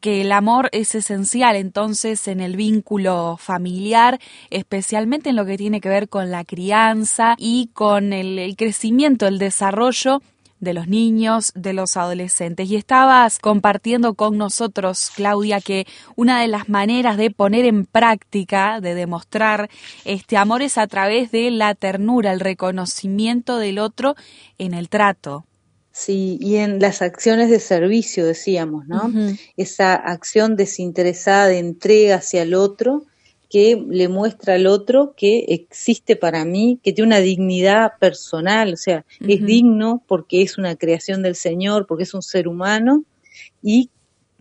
que 0.00 0.20
el 0.20 0.32
amor 0.32 0.68
es 0.72 0.94
esencial 0.94 1.56
entonces 1.56 2.28
en 2.28 2.40
el 2.40 2.56
vínculo 2.56 3.36
familiar, 3.38 4.20
especialmente 4.50 5.30
en 5.30 5.36
lo 5.36 5.46
que 5.46 5.58
tiene 5.58 5.80
que 5.80 5.88
ver 5.88 6.08
con 6.08 6.30
la 6.30 6.44
crianza 6.44 7.34
y 7.38 7.70
con 7.72 8.12
el, 8.12 8.38
el 8.38 8.56
crecimiento, 8.56 9.26
el 9.26 9.38
desarrollo 9.38 10.20
de 10.62 10.74
los 10.74 10.86
niños, 10.86 11.52
de 11.56 11.72
los 11.72 11.96
adolescentes. 11.96 12.70
Y 12.70 12.76
estabas 12.76 13.40
compartiendo 13.40 14.14
con 14.14 14.38
nosotros, 14.38 15.10
Claudia, 15.14 15.60
que 15.60 15.86
una 16.14 16.40
de 16.40 16.46
las 16.46 16.68
maneras 16.68 17.16
de 17.16 17.32
poner 17.32 17.64
en 17.64 17.84
práctica, 17.84 18.80
de 18.80 18.94
demostrar 18.94 19.68
este 20.04 20.36
amor 20.36 20.62
es 20.62 20.78
a 20.78 20.86
través 20.86 21.32
de 21.32 21.50
la 21.50 21.74
ternura, 21.74 22.32
el 22.32 22.38
reconocimiento 22.38 23.58
del 23.58 23.80
otro 23.80 24.14
en 24.56 24.72
el 24.72 24.88
trato. 24.88 25.44
Sí, 25.92 26.38
y 26.40 26.56
en 26.56 26.80
las 26.80 27.02
acciones 27.02 27.50
de 27.50 27.60
servicio, 27.60 28.24
decíamos, 28.24 28.86
¿no? 28.86 29.12
Esa 29.56 29.94
acción 29.94 30.56
desinteresada 30.56 31.48
de 31.48 31.58
entrega 31.58 32.16
hacia 32.16 32.42
el 32.42 32.54
otro 32.54 33.04
que 33.50 33.84
le 33.86 34.08
muestra 34.08 34.54
al 34.54 34.66
otro 34.66 35.12
que 35.14 35.44
existe 35.48 36.16
para 36.16 36.46
mí, 36.46 36.80
que 36.82 36.94
tiene 36.94 37.08
una 37.08 37.20
dignidad 37.20 37.92
personal, 38.00 38.72
o 38.72 38.76
sea, 38.78 39.04
es 39.20 39.44
digno 39.44 40.02
porque 40.08 40.40
es 40.40 40.56
una 40.56 40.74
creación 40.76 41.22
del 41.22 41.36
Señor, 41.36 41.86
porque 41.86 42.04
es 42.04 42.14
un 42.14 42.22
ser 42.22 42.48
humano, 42.48 43.04
y 43.62 43.90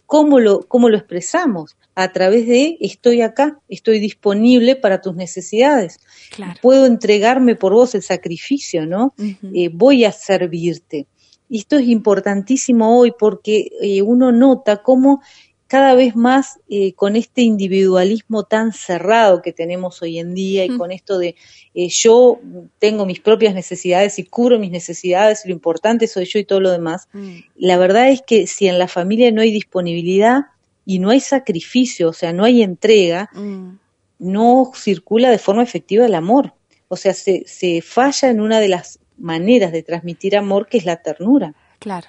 cómo 0.06 0.40
lo, 0.40 0.62
cómo 0.62 0.88
lo 0.88 0.96
expresamos, 0.96 1.76
a 1.96 2.14
través 2.14 2.48
de 2.48 2.78
estoy 2.80 3.22
acá, 3.22 3.60
estoy 3.68 4.00
disponible 4.00 4.78
para 4.78 5.02
tus 5.02 5.16
necesidades, 5.16 6.00
Claro. 6.34 6.58
puedo 6.62 6.86
entregarme 6.86 7.56
por 7.56 7.74
vos 7.74 7.94
el 7.96 8.04
sacrificio, 8.04 8.86
¿no? 8.86 9.14
Eh, 9.54 9.70
voy 9.74 10.06
a 10.06 10.14
servirte. 10.14 11.08
Y 11.54 11.60
esto 11.60 11.76
es 11.78 11.88
importantísimo 11.90 12.98
hoy 12.98 13.12
porque 13.20 13.68
eh, 13.82 14.02
uno 14.02 14.32
nota 14.32 14.78
cómo 14.82 15.22
cada 15.68 15.96
vez 15.96 16.16
más 16.16 16.60
eh, 16.70 16.94
con 16.94 17.18
este 17.18 17.42
individualismo 17.42 18.44
tan 18.44 18.72
cerrado 18.72 19.42
que 19.42 19.52
tenemos 19.52 20.02
hoy 20.02 20.20
en 20.20 20.34
día 20.34 20.64
y 20.64 20.70
Mm. 20.70 20.78
con 20.78 20.92
esto 20.94 21.18
de 21.18 21.36
eh, 21.74 21.90
yo 21.90 22.40
tengo 22.80 23.06
mis 23.06 23.20
propias 23.20 23.54
necesidades 23.54 24.18
y 24.18 24.24
cubro 24.24 24.60
mis 24.60 24.72
necesidades, 24.72 25.46
lo 25.46 25.52
importante 25.52 26.08
soy 26.08 26.24
yo 26.26 26.40
y 26.40 26.46
todo 26.46 26.62
lo 26.62 26.72
demás, 26.72 27.08
Mm. 27.14 27.32
la 27.58 27.78
verdad 27.78 28.10
es 28.10 28.22
que 28.22 28.48
si 28.48 28.68
en 28.68 28.80
la 28.80 28.88
familia 28.88 29.30
no 29.32 29.42
hay 29.42 29.52
disponibilidad 29.52 30.46
y 30.86 31.00
no 31.00 31.10
hay 31.10 31.20
sacrificio, 31.20 32.10
o 32.10 32.14
sea, 32.14 32.32
no 32.32 32.46
hay 32.46 32.64
entrega, 32.64 33.30
Mm. 33.34 33.78
no 34.20 34.72
circula 34.76 35.30
de 35.30 35.38
forma 35.38 35.64
efectiva 35.64 36.06
el 36.06 36.16
amor. 36.16 36.54
O 36.88 36.96
sea, 36.98 37.14
se, 37.14 37.44
se 37.46 37.82
falla 37.82 38.30
en 38.30 38.40
una 38.42 38.60
de 38.60 38.68
las 38.70 39.00
maneras 39.22 39.72
de 39.72 39.84
transmitir 39.84 40.36
amor, 40.36 40.68
que 40.68 40.78
es 40.78 40.86
la 40.86 41.02
ternura. 41.02 41.54
Claro. 41.80 42.08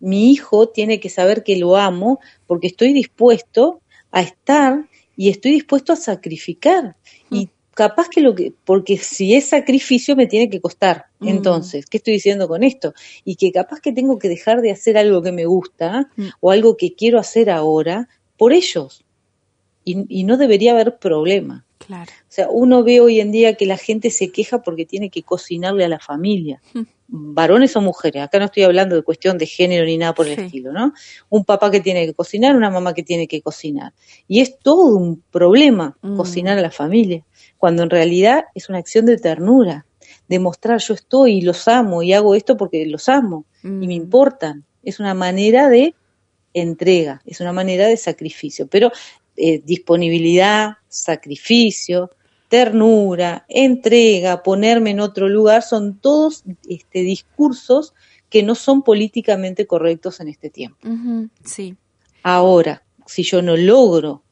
Mi 0.00 0.30
hijo 0.32 0.68
tiene 0.68 1.00
que 1.00 1.08
saber 1.08 1.42
que 1.42 1.56
lo 1.56 1.76
amo 1.76 2.18
porque 2.46 2.66
estoy 2.66 2.92
dispuesto 2.92 3.80
a 4.10 4.20
estar 4.20 4.88
y 5.16 5.30
estoy 5.30 5.52
dispuesto 5.52 5.92
a 5.92 5.96
sacrificar. 5.96 6.96
Y 7.30 7.48
capaz 7.74 8.08
que 8.08 8.20
lo 8.20 8.34
que, 8.34 8.52
porque 8.64 8.96
si 8.98 9.34
es 9.34 9.46
sacrificio 9.46 10.16
me 10.16 10.26
tiene 10.26 10.48
que 10.48 10.60
costar. 10.60 11.06
Mm. 11.20 11.28
Entonces, 11.28 11.86
¿qué 11.86 11.98
estoy 11.98 12.14
diciendo 12.14 12.48
con 12.48 12.62
esto? 12.62 12.94
Y 13.24 13.36
que 13.36 13.52
capaz 13.52 13.80
que 13.80 13.92
tengo 13.92 14.18
que 14.18 14.28
dejar 14.28 14.60
de 14.60 14.70
hacer 14.70 14.98
algo 14.98 15.22
que 15.22 15.32
me 15.32 15.46
gusta 15.46 16.10
Mm. 16.16 16.28
o 16.40 16.50
algo 16.50 16.76
que 16.76 16.94
quiero 16.94 17.18
hacer 17.18 17.50
ahora 17.50 18.08
por 18.36 18.52
ellos. 18.52 19.04
Y, 19.84 20.04
y 20.08 20.24
no 20.24 20.36
debería 20.36 20.72
haber 20.72 20.98
problema. 20.98 21.63
Claro. 21.78 22.10
O 22.10 22.32
sea, 22.32 22.48
uno 22.50 22.82
ve 22.82 23.00
hoy 23.00 23.20
en 23.20 23.30
día 23.32 23.54
que 23.54 23.66
la 23.66 23.76
gente 23.76 24.10
se 24.10 24.30
queja 24.30 24.62
porque 24.62 24.86
tiene 24.86 25.10
que 25.10 25.22
cocinarle 25.22 25.84
a 25.84 25.88
la 25.88 25.98
familia, 25.98 26.62
Mm. 26.72 27.34
varones 27.34 27.76
o 27.76 27.80
mujeres. 27.82 28.22
Acá 28.22 28.38
no 28.38 28.46
estoy 28.46 28.62
hablando 28.62 28.94
de 28.96 29.02
cuestión 29.02 29.36
de 29.36 29.46
género 29.46 29.84
ni 29.84 29.98
nada 29.98 30.14
por 30.14 30.26
el 30.26 30.36
Sí. 30.36 30.40
estilo, 30.42 30.72
¿no? 30.72 30.94
Un 31.28 31.44
papá 31.44 31.70
que 31.70 31.80
tiene 31.80 32.06
que 32.06 32.14
cocinar, 32.14 32.56
una 32.56 32.70
mamá 32.70 32.94
que 32.94 33.02
tiene 33.02 33.26
que 33.28 33.42
cocinar. 33.42 33.92
Y 34.26 34.40
es 34.40 34.58
todo 34.58 34.96
un 34.96 35.22
problema 35.30 35.96
Mm. 36.00 36.16
cocinar 36.16 36.58
a 36.58 36.62
la 36.62 36.70
familia, 36.70 37.22
cuando 37.58 37.82
en 37.82 37.90
realidad 37.90 38.44
es 38.54 38.68
una 38.70 38.78
acción 38.78 39.04
de 39.04 39.18
ternura, 39.18 39.84
de 40.28 40.38
mostrar 40.38 40.80
yo 40.80 40.94
estoy 40.94 41.38
y 41.38 41.40
los 41.42 41.68
amo 41.68 42.02
y 42.02 42.14
hago 42.14 42.34
esto 42.34 42.56
porque 42.56 42.86
los 42.86 43.08
amo 43.10 43.44
y 43.62 43.68
me 43.68 43.86
Mm. 43.88 43.90
importan. 43.90 44.64
Es 44.82 45.00
una 45.00 45.12
manera 45.14 45.68
de 45.68 45.94
entrega, 46.54 47.20
es 47.26 47.40
una 47.40 47.52
manera 47.52 47.86
de 47.86 47.96
sacrificio, 47.96 48.66
pero 48.68 48.90
eh, 49.36 49.60
disponibilidad, 49.64 50.74
sacrificio, 50.88 52.10
ternura, 52.48 53.44
entrega, 53.48 54.42
ponerme 54.42 54.90
en 54.90 55.00
otro 55.00 55.28
lugar, 55.28 55.62
son 55.62 55.98
todos 55.98 56.44
este, 56.68 57.00
discursos 57.00 57.94
que 58.30 58.42
no 58.42 58.54
son 58.54 58.82
políticamente 58.82 59.66
correctos 59.66 60.20
en 60.20 60.28
este 60.28 60.50
tiempo. 60.50 60.78
Sí. 61.44 61.76
Ahora, 62.22 62.82
si 63.06 63.22
yo 63.22 63.42
no 63.42 63.56
logro 63.56 64.22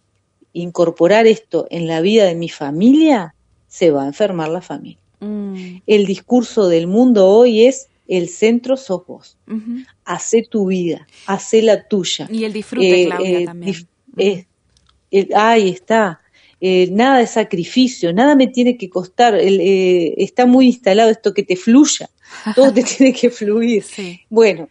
incorporar 0.53 1.27
esto 1.27 1.67
en 1.71 1.87
la 1.87 2.01
vida 2.01 2.25
de 2.25 2.35
mi 2.35 2.49
familia, 2.49 3.35
se 3.69 3.91
va 3.91 4.05
a 4.05 4.07
enfermar 4.07 4.49
la 4.51 4.61
familia. 4.61 5.03
Mm. 5.21 5.79
El 5.87 6.07
discurso 6.07 6.69
del 6.69 6.87
mundo 6.87 7.27
hoy 7.29 7.67
es 7.67 7.89
el 8.19 8.29
centro 8.29 8.77
sos 8.77 9.07
vos. 9.07 9.37
Ujú. 9.49 9.85
Hacé 10.05 10.43
tu 10.43 10.67
vida, 10.67 11.07
hacé 11.27 11.63
la 11.63 11.87
tuya. 11.89 12.29
Y 12.31 12.45
el 12.45 12.53
disfrute, 12.53 13.03
Eh, 13.03 13.07
Claudia, 13.07 13.39
eh, 13.41 13.45
también. 13.45 13.75
dif- 13.75 13.87
eh, 14.19 15.29
ahí 15.35 15.69
está. 15.71 16.21
Eh, 16.61 16.89
nada 16.93 17.19
de 17.19 17.27
sacrificio, 17.27 18.13
nada 18.13 18.37
me 18.37 18.47
tiene 18.47 18.77
que 18.77 18.89
costar. 18.89 19.35
El, 19.35 19.61
eh, 19.61 20.15
está 20.19 20.47
muy 20.47 20.67
instalado 20.67 21.11
esto 21.11 21.35
que 21.35 21.43
te 21.43 21.57
fluya, 21.57 22.09
todo 22.55 22.73
te 22.73 22.83
tiene 22.99 23.13
que 23.13 23.31
fluir. 23.31 23.83
Sí. 23.83 24.21
Bueno, 24.31 24.69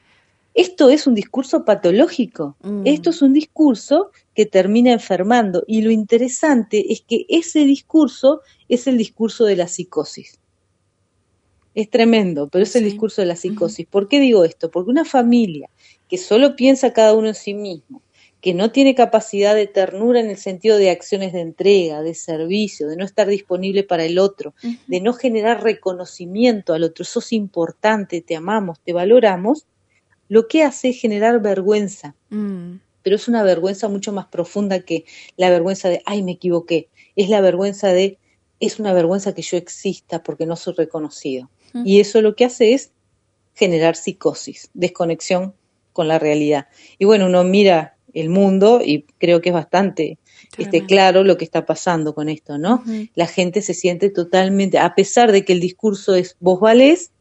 esto 0.53 0.89
es 0.89 1.05
un 1.07 1.15
discurso 1.15 1.65
patológico. 1.65 2.55
Mm. 2.63 2.83
Esto 2.86 3.10
es 3.10 3.21
un 3.21 3.33
discurso 3.33 4.12
que 4.36 4.45
termina 4.45 4.91
enfermando. 4.93 5.63
Y 5.67 5.81
lo 5.81 5.91
interesante 5.91 6.93
es 6.93 7.01
que 7.01 7.25
ese 7.27 7.65
discurso 7.65 8.41
es 8.69 8.88
el 8.88 8.98
discurso 8.98 9.43
de 9.45 9.55
la 9.57 9.67
psicosis. 9.67 10.39
Es 11.75 11.90
tremendo, 11.90 12.50
pero 12.50 12.63
es 12.63 12.75
el 12.75 12.82
Sí. 12.84 12.90
discurso 12.90 13.22
de 13.22 13.28
la 13.28 13.36
psicosis. 13.36 13.88
¿Por 13.88 14.08
qué 14.10 14.20
digo 14.20 14.44
esto? 14.44 14.70
Porque 14.72 14.92
una 14.92 15.06
familia 15.06 15.70
que 16.10 16.18
solo 16.18 16.56
piensa 16.56 16.92
cada 16.94 17.13
uno 17.13 17.30
en 17.30 17.36
sí 17.36 17.54
mismo, 17.54 18.01
que 18.42 18.54
no 18.54 18.72
tiene 18.72 18.94
capacidad 18.96 19.56
de 19.56 19.68
ternura 19.68 20.20
en 20.20 20.30
el 20.30 20.36
sentido 20.38 20.78
de 20.78 20.90
acciones 20.90 21.32
de 21.32 21.42
entrega, 21.42 22.01
de 22.01 22.13
servicio, 22.13 22.88
de 22.90 22.98
no 22.98 23.06
estar 23.06 23.28
disponible 23.28 23.84
para 23.84 24.04
el 24.04 24.20
otro, 24.20 24.54
de 24.88 25.00
no 25.00 25.13
generar 25.13 25.63
reconocimiento 25.63 26.74
al 26.74 26.84
otro, 26.84 27.06
sos 27.06 27.32
importante, 27.32 28.22
te 28.22 28.36
amamos, 28.36 28.80
te 28.84 28.92
valoramos, 28.94 29.66
lo 30.28 30.48
que 30.48 30.63
hace 30.63 30.90
es 30.90 31.00
generar 31.00 31.42
vergüenza, 31.42 32.16
Mm. 32.30 32.78
pero 33.04 33.16
es 33.16 33.28
una 33.28 33.44
vergüenza 33.44 33.88
mucho 33.90 34.12
más 34.12 34.28
profunda 34.28 34.82
que 34.82 35.06
la 35.38 35.50
vergüenza 35.50 35.90
de, 35.90 36.01
ay, 36.06 36.24
me 36.24 36.34
equivoqué, 36.34 36.90
es 37.16 37.30
la 37.30 37.42
vergüenza 37.42 37.90
de, 37.94 38.18
es 38.60 38.80
una 38.80 38.94
vergüenza 38.94 39.34
que 39.34 39.42
yo 39.42 39.58
exista 39.58 40.24
porque 40.24 40.46
no 40.46 40.56
soy 40.56 40.74
reconocido. 40.75 41.50
Y 41.86 42.00
eso 42.00 42.22
lo 42.22 42.36
que 42.36 42.46
hace 42.46 42.74
es 42.74 42.92
generar 43.54 43.96
psicosis, 43.96 44.70
desconexión 44.74 45.54
con 45.94 46.08
la 46.08 46.20
realidad. 46.20 46.68
Y 46.98 47.06
bueno, 47.06 47.25
uno 47.28 47.44
mira 47.44 47.96
el 48.13 48.30
mundo 48.30 48.82
y 48.84 49.06
creo 49.20 49.42
que 49.42 49.50
es 49.50 49.54
bastante 49.54 50.18
este, 50.58 50.86
claro 50.86 51.24
lo 51.24 51.38
que 51.38 51.46
está 51.46 51.66
pasando 51.66 52.13
con 52.13 52.28
esto, 52.30 52.58
¿no? 52.58 52.84
La 53.16 53.28
gente 53.28 53.62
se 53.62 53.74
siente 53.74 54.10
totalmente, 54.10 54.80
a 54.80 54.96
pesar 54.96 55.32
de 55.32 55.46
que 55.46 55.54
el 55.54 55.60
discurso 55.60 56.16
es 56.16 56.36
vos 56.40 56.60
valés, 56.60 57.12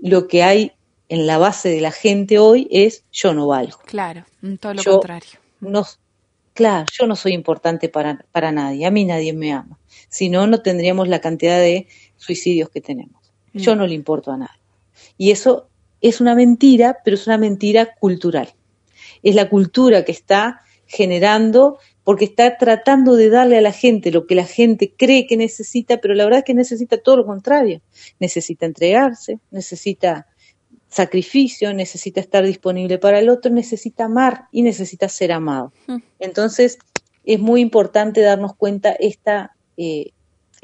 lo 0.00 0.26
que 0.26 0.42
hay 0.42 0.72
en 1.08 1.26
la 1.26 1.38
base 1.38 1.68
de 1.68 1.80
la 1.80 1.92
gente 1.92 2.38
hoy 2.38 2.66
es 2.70 3.04
yo 3.12 3.34
no 3.34 3.46
valgo. 3.46 3.78
Claro, 3.84 4.24
mm, 4.40 4.54
todo 4.56 4.74
lo 4.74 4.82
Yo- 4.82 4.92
contrario. 4.98 5.30
No, 5.60 5.86
claro, 6.52 6.86
yo 6.92 7.06
no 7.06 7.14
soy 7.16 7.32
importante 7.32 7.88
para, 7.88 8.24
para 8.32 8.52
nadie, 8.52 8.86
a 8.86 8.90
mí 8.90 9.04
nadie 9.04 9.32
me 9.32 9.52
ama. 9.52 9.78
Si 10.08 10.28
no, 10.28 10.46
no 10.46 10.62
tendríamos 10.62 11.08
la 11.08 11.20
cantidad 11.20 11.58
de 11.58 11.86
suicidios 12.16 12.70
que 12.70 12.80
tenemos. 12.80 13.23
Yo 13.54 13.74
Mm. 13.74 13.78
no 13.78 13.86
le 13.86 13.94
importo 13.94 14.32
a 14.32 14.36
nadie. 14.36 14.60
Y 15.16 15.30
eso 15.30 15.68
es 16.00 16.20
una 16.20 16.34
mentira, 16.34 16.98
pero 17.04 17.14
es 17.14 17.26
una 17.26 17.38
mentira 17.38 17.94
cultural. 17.94 18.48
Es 19.22 19.34
la 19.34 19.48
cultura 19.48 20.04
que 20.04 20.12
está 20.12 20.60
generando, 20.86 21.78
porque 22.04 22.26
está 22.26 22.58
tratando 22.58 23.16
de 23.16 23.30
darle 23.30 23.56
a 23.56 23.62
la 23.62 23.72
gente 23.72 24.10
lo 24.10 24.26
que 24.26 24.34
la 24.34 24.44
gente 24.44 24.92
cree 24.96 25.26
que 25.26 25.38
necesita, 25.38 25.96
pero 25.98 26.14
la 26.14 26.24
verdad 26.24 26.40
es 26.40 26.44
que 26.44 26.52
necesita 26.54 26.98
todo 26.98 27.16
lo 27.16 27.26
contrario. 27.26 27.80
Necesita 28.20 28.66
entregarse, 28.66 29.38
necesita 29.50 30.26
sacrificio, 30.88 31.72
necesita 31.72 32.20
estar 32.20 32.44
disponible 32.44 32.98
para 32.98 33.18
el 33.18 33.28
otro, 33.28 33.50
necesita 33.50 34.04
amar 34.04 34.44
y 34.52 34.62
necesita 34.62 35.08
ser 35.08 35.32
amado. 35.32 35.72
Mm. 35.86 35.96
Entonces, 36.20 36.78
es 37.24 37.40
muy 37.40 37.60
importante 37.62 38.20
darnos 38.20 38.54
cuenta 38.54 38.92
esta, 38.92 39.56
eh, 39.76 40.10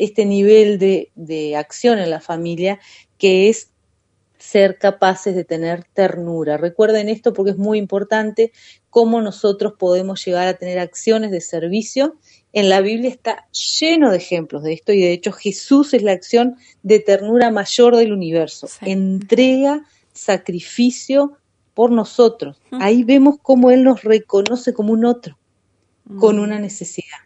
este 0.00 0.24
nivel 0.24 0.78
de, 0.78 1.10
de 1.14 1.56
acción 1.56 1.98
en 1.98 2.10
la 2.10 2.20
familia 2.20 2.80
que 3.18 3.48
es 3.48 3.70
ser 4.38 4.78
capaces 4.78 5.34
de 5.34 5.44
tener 5.44 5.84
ternura. 5.92 6.56
Recuerden 6.56 7.10
esto 7.10 7.34
porque 7.34 7.50
es 7.52 7.58
muy 7.58 7.78
importante 7.78 8.52
cómo 8.88 9.20
nosotros 9.20 9.74
podemos 9.78 10.24
llegar 10.24 10.48
a 10.48 10.54
tener 10.54 10.78
acciones 10.78 11.30
de 11.30 11.42
servicio. 11.42 12.16
En 12.52 12.70
la 12.70 12.80
Biblia 12.80 13.10
está 13.10 13.46
lleno 13.78 14.10
de 14.10 14.16
ejemplos 14.16 14.62
de 14.62 14.72
esto 14.72 14.92
y 14.92 15.02
de 15.02 15.12
hecho 15.12 15.32
Jesús 15.32 15.92
es 15.92 16.02
la 16.02 16.12
acción 16.12 16.56
de 16.82 17.00
ternura 17.00 17.50
mayor 17.50 17.96
del 17.96 18.12
universo. 18.12 18.66
Sí. 18.66 18.90
Entrega, 18.90 19.84
sacrificio 20.14 21.36
por 21.74 21.92
nosotros. 21.92 22.60
Ahí 22.72 23.04
vemos 23.04 23.36
cómo 23.42 23.70
Él 23.70 23.84
nos 23.84 24.02
reconoce 24.02 24.72
como 24.72 24.94
un 24.94 25.04
otro 25.04 25.36
con 26.18 26.38
una 26.38 26.58
necesidad. 26.58 27.18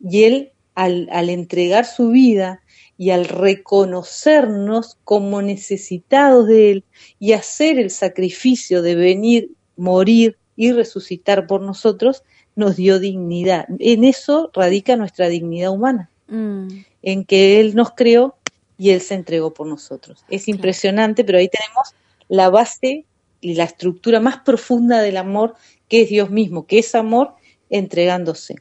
Y 0.00 0.24
él, 0.24 0.51
al, 0.74 1.08
al 1.12 1.28
entregar 1.30 1.84
su 1.84 2.10
vida 2.10 2.60
y 2.98 3.10
al 3.10 3.24
reconocernos 3.26 4.98
como 5.04 5.42
necesitados 5.42 6.46
de 6.46 6.70
él 6.70 6.84
y 7.18 7.32
hacer 7.32 7.78
el 7.78 7.90
sacrificio 7.90 8.82
de 8.82 8.94
venir, 8.94 9.50
morir 9.76 10.36
y 10.56 10.72
resucitar 10.72 11.46
por 11.46 11.60
nosotros, 11.62 12.22
nos 12.54 12.76
dio 12.76 12.98
dignidad. 13.00 13.66
En 13.78 14.04
eso 14.04 14.50
radica 14.54 14.96
nuestra 14.96 15.28
dignidad 15.28 15.70
humana, 15.70 16.10
Mm. 16.28 16.68
en 17.02 17.24
que 17.24 17.60
él 17.60 17.74
nos 17.74 17.90
creó 17.92 18.36
y 18.78 18.90
él 18.90 19.00
se 19.00 19.14
entregó 19.14 19.52
por 19.52 19.66
nosotros. 19.66 20.24
Es 20.28 20.44
Claro. 20.44 20.56
impresionante, 20.56 21.24
pero 21.24 21.38
ahí 21.38 21.48
tenemos 21.48 21.94
la 22.28 22.48
base 22.50 23.04
y 23.40 23.54
la 23.54 23.64
estructura 23.64 24.20
más 24.20 24.38
profunda 24.38 25.02
del 25.02 25.16
amor, 25.16 25.54
que 25.88 26.02
es 26.02 26.08
Dios 26.08 26.30
mismo, 26.30 26.66
que 26.66 26.78
es 26.78 26.94
amor 26.94 27.34
entregándose. 27.70 28.56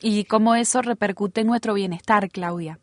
Y 0.00 0.24
cómo 0.24 0.54
eso 0.54 0.82
repercute 0.82 1.40
en 1.40 1.46
nuestro 1.48 1.74
bienestar, 1.74 2.30
Claudia. 2.30 2.78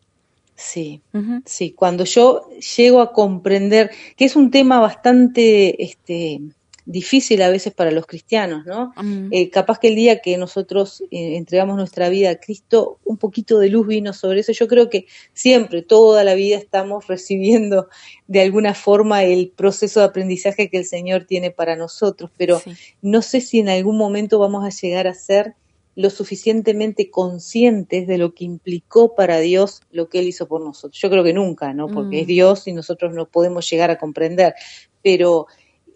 Sí, 0.56 1.02
sí. 1.46 1.72
Cuando 1.72 2.04
yo 2.06 2.48
llego 2.78 3.02
a 3.02 3.12
comprender 3.12 3.92
que 4.16 4.26
es 4.26 4.36
un 4.36 4.52
tema 4.52 4.80
bastante 4.80 5.84
este, 5.84 6.42
difícil 6.86 7.42
a 7.42 7.50
veces 7.50 7.74
para 7.74 7.92
los 7.92 8.06
cristianos, 8.06 8.66
¿no? 8.66 8.94
Eh, 9.32 9.50
capaz 9.50 9.80
que 9.80 9.88
el 9.88 9.96
día 9.96 10.20
que 10.22 10.38
nosotros 10.38 11.02
eh, 11.12 11.38
entregamos 11.38 11.76
nuestra 11.76 12.10
vida 12.10 12.30
a 12.30 12.36
Cristo, 12.36 13.00
un 13.04 13.18
poquito 13.18 13.58
de 13.58 13.70
luz 13.70 13.88
vino 13.88 14.14
sobre 14.14 14.42
eso. 14.42 14.52
Yo 14.52 14.68
creo 14.68 14.90
que 14.90 15.08
siempre, 15.34 15.82
toda 15.82 16.24
la 16.24 16.36
vida 16.36 16.58
estamos 16.58 17.08
recibiendo 17.08 17.88
de 18.28 18.42
alguna 18.42 18.74
forma 18.76 19.24
el 19.24 19.50
proceso 19.50 20.02
de 20.02 20.06
aprendizaje 20.08 20.70
que 20.70 20.78
el 20.78 20.86
Señor 20.86 21.26
tiene 21.26 21.52
para 21.52 21.76
nosotros, 21.76 22.30
pero 22.38 22.60
Sí. 22.60 22.72
no 23.02 23.22
sé 23.22 23.42
si 23.42 23.60
en 23.60 23.70
algún 23.70 23.98
momento 23.98 24.38
vamos 24.40 24.64
a 24.66 24.70
llegar 24.70 25.08
a 25.08 25.14
ser 25.16 25.56
lo 25.96 26.10
suficientemente 26.10 27.12
conscientes 27.12 28.08
de 28.08 28.18
lo 28.18 28.34
que 28.34 28.46
implicó 28.46 29.16
para 29.16 29.40
Dios 29.40 29.82
lo 29.92 30.10
que 30.10 30.20
Él 30.20 30.28
hizo 30.28 30.48
por 30.48 30.62
nosotros. 30.62 31.00
Yo 31.00 31.10
creo 31.10 31.24
que 31.24 31.34
nunca, 31.34 31.74
¿no? 31.74 31.88
Porque 31.88 32.18
Mm. 32.18 32.20
es 32.22 32.28
Dios 32.28 32.68
y 32.68 32.74
nosotros 32.74 33.14
no 33.14 33.28
podemos 33.28 33.70
llegar 33.70 33.92
a 33.92 33.98
comprender, 33.98 34.56
pero 35.04 35.48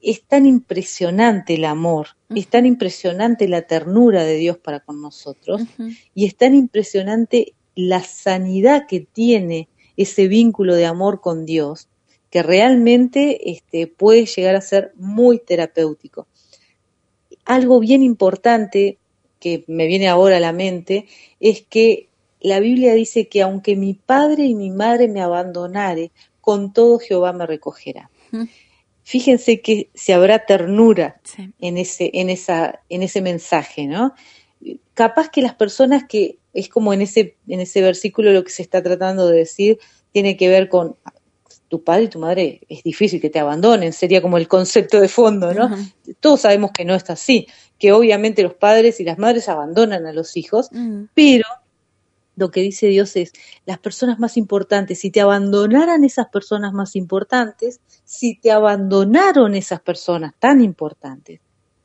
es 0.02 0.24
tan 0.24 0.46
impresionante 0.46 1.56
el 1.56 1.66
amor, 1.66 2.10
es 2.30 2.48
tan 2.48 2.66
impresionante 2.68 3.48
la 3.48 3.64
ternura 3.64 4.24
de 4.24 4.36
Dios 4.38 4.58
para 4.60 4.80
con 4.80 5.02
nosotros 5.02 5.64
y 6.14 6.26
es 6.26 6.36
tan 6.36 6.54
impresionante 6.54 7.56
la 7.76 8.04
sanidad 8.04 8.86
que 8.88 9.00
tiene 9.02 9.70
ese 9.98 10.28
vínculo 10.28 10.76
de 10.76 10.86
amor 10.86 11.22
con 11.22 11.46
Dios 11.46 11.88
que 12.30 12.44
realmente 12.44 13.50
este, 13.50 13.88
puede 13.88 14.26
llegar 14.26 14.56
a 14.56 14.62
ser 14.62 14.92
muy 14.96 15.40
terapéutico. 15.40 16.28
Algo 17.46 17.80
bien 17.80 18.04
importante 18.04 19.00
que 19.40 19.64
me 19.68 19.88
viene 19.88 20.08
ahora 20.08 20.38
a 20.38 20.40
la 20.42 20.54
mente 20.54 21.06
es 21.40 21.62
que 21.62 22.08
la 22.40 22.60
Biblia 22.60 22.94
dice 22.94 23.28
que 23.28 23.42
aunque 23.42 23.76
mi 23.76 23.94
padre 23.94 24.46
y 24.46 24.56
mi 24.56 24.70
madre 24.70 25.08
me 25.08 25.22
abandonare, 25.22 26.12
con 26.42 26.72
todo 26.72 27.00
Jehová 27.00 27.34
me 27.34 27.46
recogerá. 27.46 28.10
Fíjense 29.04 29.62
que 29.62 29.90
si 29.94 30.12
habrá 30.12 30.46
ternura 30.46 31.20
Sí. 31.24 31.50
en 31.60 31.78
ese, 31.78 32.12
en 32.14 32.30
esa, 32.30 32.82
en 32.90 33.04
ese 33.04 33.22
mensaje, 33.22 33.88
¿no? 33.88 34.14
Capaz 34.94 35.30
que 35.30 35.42
las 35.42 35.56
personas 35.56 36.04
que 36.08 36.38
es 36.54 36.70
como 36.70 36.94
en 36.94 37.02
ese, 37.02 37.36
en 37.48 37.60
ese 37.60 37.82
versículo 37.82 38.34
lo 38.34 38.44
que 38.44 38.50
se 38.50 38.64
está 38.64 38.82
tratando 38.84 39.28
de 39.28 39.38
decir 39.40 39.80
tiene 40.12 40.36
que 40.36 40.50
ver 40.50 40.70
con 40.70 40.96
tu 41.68 41.84
padre 41.84 42.04
y 42.04 42.08
tu 42.08 42.20
madre 42.20 42.62
es 42.70 42.84
difícil 42.84 43.20
que 43.20 43.30
te 43.30 43.40
abandonen, 43.40 43.94
sería 43.94 44.22
como 44.22 44.38
el 44.38 44.48
concepto 44.48 45.00
de 45.02 45.08
fondo, 45.08 45.54
¿no? 45.54 45.70
Todos 46.20 46.42
sabemos 46.42 46.72
que 46.72 46.86
no 46.86 46.96
está 46.96 47.14
así, 47.14 47.48
que 47.78 47.92
obviamente 47.92 48.44
los 48.44 48.54
padres 48.54 49.00
y 49.00 49.04
las 49.04 49.18
madres 49.18 49.50
abandonan 49.50 50.06
a 50.06 50.14
los 50.14 50.38
hijos, 50.38 50.70
mm. 50.72 51.06
pero 51.14 51.46
lo 52.38 52.52
que 52.52 52.62
dice 52.62 52.88
Dios 52.88 53.16
es, 53.16 53.34
las 53.66 53.80
personas 53.80 54.20
más 54.20 54.38
importantes, 54.38 55.00
si 55.00 55.10
te 55.10 55.22
abandonaran 55.22 56.04
esas 56.04 56.28
personas 56.30 56.72
más 56.72 56.96
importantes, 56.96 57.82
si 58.06 58.36
te 58.40 58.52
abandonaron 58.52 59.56
esas 59.56 59.82
personas 59.82 60.34
tan 60.40 60.62
importantes, 60.62 61.42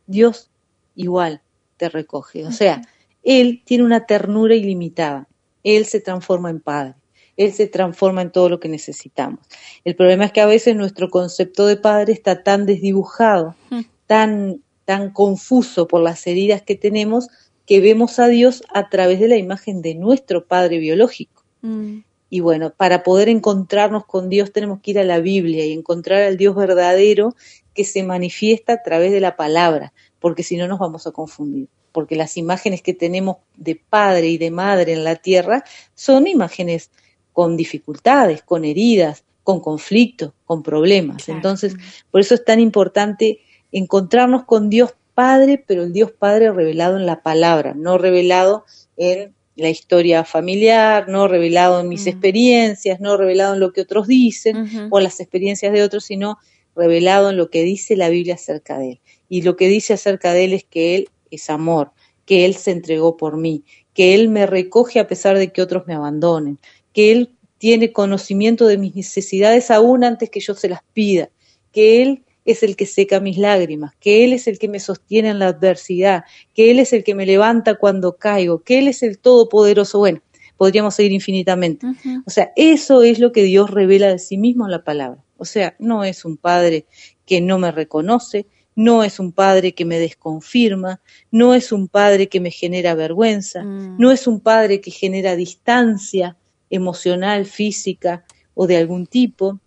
Dios 0.07 0.51
igual 0.95 1.41
te 1.79 1.89
recoge. 1.89 2.47
O 2.47 2.53
sea, 2.53 2.83
Él 3.23 3.63
tiene 3.65 3.85
una 3.85 4.05
ternura 4.05 4.55
ilimitada, 4.55 5.27
Él 5.65 5.87
se 5.87 6.01
transforma 6.01 6.51
en 6.51 6.61
Padre. 6.61 6.95
Él 7.37 7.53
se 7.53 7.67
transforma 7.67 8.23
en 8.23 8.31
todo 8.31 8.49
lo 8.49 8.61
que 8.61 8.69
necesitamos. 8.69 9.41
El 9.85 9.97
problema 9.97 10.25
es 10.25 10.33
que 10.33 10.41
a 10.41 10.47
veces 10.47 10.77
nuestro 10.77 11.11
concepto 11.11 11.67
de 11.67 11.77
padre 11.77 12.13
está 12.13 12.43
tan 12.43 12.67
desdibujado, 12.67 13.55
mm. 13.71 13.81
tan, 14.07 14.63
tan 14.85 15.11
confuso 15.11 15.89
por 15.89 16.03
las 16.03 16.27
heridas 16.27 16.63
que 16.63 16.75
tenemos, 16.75 17.29
que 17.67 17.81
vemos 17.81 18.19
a 18.19 18.29
Dios 18.29 18.63
a 18.73 18.89
través 18.89 19.21
de 19.21 19.29
la 19.29 19.37
imagen 19.37 19.83
de 19.83 19.95
nuestro 19.95 20.47
padre 20.47 20.79
biológico. 20.79 21.43
Mm. 21.63 21.99
Y 22.29 22.41
bueno, 22.41 22.73
para 22.75 23.03
poder 23.03 23.29
encontrarnos 23.29 24.07
con 24.07 24.29
Dios 24.29 24.53
tenemos 24.53 24.81
que 24.81 24.93
ir 24.93 24.99
a 24.99 25.05
la 25.05 25.21
Biblia 25.21 25.67
y 25.67 25.73
encontrar 25.73 26.23
al 26.23 26.37
Dios 26.37 26.57
verdadero 26.57 27.35
que 27.75 27.85
se 27.85 28.03
manifiesta 28.03 28.75
a 28.75 28.83
través 28.83 29.13
de 29.13 29.21
la 29.21 29.37
palabra, 29.37 29.93
porque 30.19 30.43
si 30.43 30.57
no 30.57 30.67
nos 30.67 30.79
vamos 30.79 31.07
a 31.07 31.13
confundir 31.13 31.69
porque 31.93 32.17
las 32.17 32.37
imágenes 32.37 32.83
que 32.83 32.95
tenemos 32.95 33.37
de 33.57 33.77
padre 33.77 34.29
y 34.29 34.39
de 34.39 34.51
madre 34.51 34.93
en 34.95 35.05
la 35.05 35.17
tierra 35.17 35.63
son 35.95 36.27
imágenes 36.27 36.91
con 37.33 37.57
dificultades, 37.57 38.43
con 38.43 38.65
heridas, 38.65 39.25
con 39.43 39.61
conflictos, 39.61 40.33
con 40.45 40.63
problemas. 40.63 41.29
Entonces, 41.29 41.75
por 42.11 42.21
eso 42.21 42.35
es 42.35 42.45
tan 42.45 42.61
importante 42.61 43.41
encontrarnos 43.73 44.45
con 44.45 44.71
Dios 44.71 44.95
Padre, 45.15 45.63
pero 45.67 45.83
el 45.83 45.93
Dios 45.93 46.11
Padre 46.13 46.53
revelado 46.53 46.97
en 46.97 47.07
la 47.07 47.23
palabra, 47.23 47.75
no 47.75 47.99
revelado 47.99 48.65
en 48.97 49.35
la 49.57 49.69
historia 49.69 50.25
familiar, 50.25 51.09
no 51.09 51.29
revelado 51.29 51.81
en 51.81 51.89
mis 51.89 52.07
experiencias, 52.07 53.01
no 53.01 53.17
revelado 53.17 53.55
en 53.55 53.61
lo 53.61 53.73
que 53.73 53.83
otros 53.83 54.07
dicen 54.07 54.89
o 54.91 55.01
las 55.01 55.21
experiencias 55.21 55.73
de 55.73 55.83
otros, 55.83 56.05
sino 56.05 56.39
revelado 56.75 57.31
en 57.31 57.37
lo 57.37 57.51
que 57.51 57.63
dice 57.63 57.97
la 57.97 58.09
Biblia 58.09 58.35
acerca 58.35 58.79
de 58.79 58.93
Él. 58.93 59.01
Y 59.29 59.43
lo 59.43 59.57
que 59.57 59.69
dice 59.69 59.93
acerca 59.93 60.33
de 60.33 60.45
Él 60.45 60.53
es 60.55 60.65
que 60.65 60.97
Él 60.97 61.09
es 61.31 61.51
amor, 61.51 61.91
que 62.25 62.47
Él 62.47 62.55
se 62.55 62.71
entregó 62.71 63.17
por 63.17 63.37
mí, 63.37 63.65
que 63.93 64.15
Él 64.15 64.31
me 64.31 64.47
recoge 64.47 65.01
a 65.01 65.07
pesar 65.07 65.37
de 65.37 65.53
que 65.53 65.61
otros 65.61 65.87
me 65.87 65.95
abandonen, 65.95 66.59
que 66.93 67.13
Él 67.13 67.31
tiene 67.59 67.93
conocimiento 67.93 68.67
de 68.67 68.79
mis 68.79 68.95
necesidades 68.95 69.71
aún 69.71 70.05
antes 70.05 70.31
que 70.31 70.41
yo 70.41 70.55
se 70.55 70.69
las 70.69 70.83
pida, 70.93 71.31
que 71.71 72.03
Él 72.03 72.25
es 72.45 72.63
el 72.63 72.77
que 72.77 72.87
seca 72.87 73.21
mis 73.21 73.39
lágrimas, 73.39 73.95
que 74.01 74.25
Él 74.25 74.33
es 74.33 74.49
el 74.49 74.59
que 74.59 74.69
me 74.69 74.81
sostiene 74.81 75.29
en 75.29 75.39
la 75.39 75.49
adversidad, 75.49 76.25
que 76.55 76.71
Él 76.71 76.79
es 76.79 76.93
el 76.93 77.05
que 77.05 77.15
me 77.15 77.27
levanta 77.27 77.77
cuando 77.77 78.17
caigo, 78.17 78.63
que 78.63 78.79
Él 78.79 78.89
es 78.89 79.03
el 79.03 79.19
Todopoderoso. 79.19 79.99
Bueno, 79.99 80.21
podríamos 80.57 80.95
seguir 80.95 81.13
infinitamente. 81.13 81.87
O 82.27 82.31
sea, 82.31 82.53
eso 82.57 83.03
es 83.03 83.19
lo 83.19 83.33
que 83.33 83.45
Dios 83.45 83.71
revela 83.71 84.09
de 84.09 84.19
sí 84.19 84.39
mismo 84.39 84.65
en 84.65 84.73
la 84.73 84.85
palabra. 84.85 85.23
O 85.37 85.45
sea, 85.45 85.77
no 85.79 86.05
es 86.05 86.25
un 86.25 86.37
Padre 86.37 86.87
que 87.27 87.41
no 87.41 87.59
me 87.59 87.73
reconoce, 87.73 88.47
no 88.75 89.05
es 89.05 89.21
un 89.21 89.33
Padre 89.33 89.75
que 89.75 89.85
me 89.85 89.99
desconfirma, 89.99 91.01
no 91.31 91.55
es 91.55 91.73
un 91.73 91.89
Padre 91.89 92.29
que 92.29 92.41
me 92.41 92.51
genera 92.51 92.95
vergüenza, 92.95 93.63
mm. 93.63 93.97
no 93.99 94.11
es 94.13 94.27
un 94.27 94.41
Padre 94.41 94.81
que 94.81 94.91
genera 94.91 95.37
distancia, 95.37 96.37
emocional, 96.73 97.47
física 97.47 98.25
o 98.55 98.67
de 98.67 98.79
algún 98.79 99.07
tipo. 99.07 99.61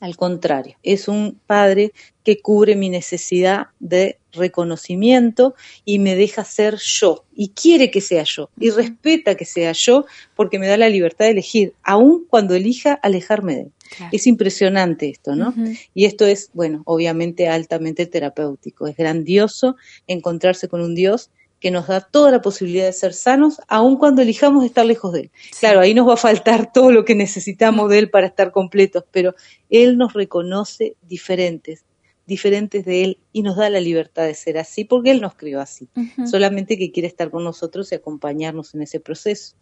Al 0.00 0.16
contrario, 0.16 0.76
es 0.82 1.08
un 1.08 1.40
padre 1.46 1.92
que 2.24 2.40
cubre 2.42 2.76
mi 2.76 2.90
necesidad 2.90 3.68
de 3.78 4.18
reconocimiento 4.32 5.54
y 5.84 5.98
me 5.98 6.16
deja 6.16 6.44
ser 6.44 6.76
yo 6.76 7.24
y 7.34 7.50
quiere 7.50 7.90
que 7.90 8.00
sea 8.00 8.24
yo 8.24 8.50
y 8.58 8.70
respeta 8.70 9.36
que 9.36 9.44
sea 9.44 9.72
yo 9.72 10.04
porque 10.34 10.58
me 10.58 10.66
da 10.66 10.76
la 10.76 10.88
libertad 10.88 11.26
de 11.26 11.30
elegir, 11.30 11.74
aun 11.82 12.26
cuando 12.28 12.54
elija 12.54 12.94
alejarme 12.94 13.54
de 13.54 13.60
él. 13.62 13.72
Es 14.10 14.26
impresionante 14.26 15.08
esto, 15.08 15.36
¿no? 15.36 15.54
Y 15.94 16.06
esto 16.06 16.26
es, 16.26 16.50
bueno, 16.52 16.82
obviamente 16.84 17.48
altamente 17.48 18.06
terapéutico. 18.06 18.88
Es 18.88 18.96
grandioso 18.96 19.76
encontrarse 20.08 20.68
con 20.68 20.80
un 20.80 20.94
Dios 20.96 21.30
que 21.64 21.70
nos 21.70 21.86
da 21.86 22.02
toda 22.02 22.30
la 22.30 22.42
posibilidad 22.42 22.84
de 22.84 22.92
ser 22.92 23.14
sanos, 23.14 23.58
aun 23.68 23.96
cuando 23.96 24.20
elijamos 24.20 24.66
estar 24.66 24.84
lejos 24.84 25.14
de 25.14 25.20
Él. 25.20 25.30
Claro, 25.58 25.80
ahí 25.80 25.94
nos 25.94 26.06
va 26.06 26.12
a 26.12 26.18
faltar 26.18 26.70
todo 26.74 26.92
lo 26.92 27.06
que 27.06 27.14
necesitamos 27.14 27.88
de 27.88 28.00
Él 28.00 28.10
para 28.10 28.26
estar 28.26 28.52
completos, 28.52 29.04
pero 29.10 29.34
Él 29.70 29.96
nos 29.96 30.12
reconoce 30.12 30.94
diferentes, 31.08 31.86
diferentes 32.26 32.84
de 32.84 33.04
Él 33.04 33.18
y 33.32 33.40
nos 33.40 33.56
da 33.56 33.70
la 33.70 33.80
libertad 33.80 34.26
de 34.26 34.34
ser 34.34 34.58
así, 34.58 34.84
porque 34.84 35.10
Él 35.10 35.22
nos 35.22 35.36
crió 35.36 35.58
así, 35.58 35.88
solamente 36.30 36.76
que 36.76 36.92
quiere 36.92 37.08
estar 37.08 37.30
con 37.30 37.42
nosotros 37.44 37.90
y 37.92 37.94
acompañarnos 37.94 38.74
en 38.74 38.82
ese 38.82 39.00
proceso. 39.00 39.54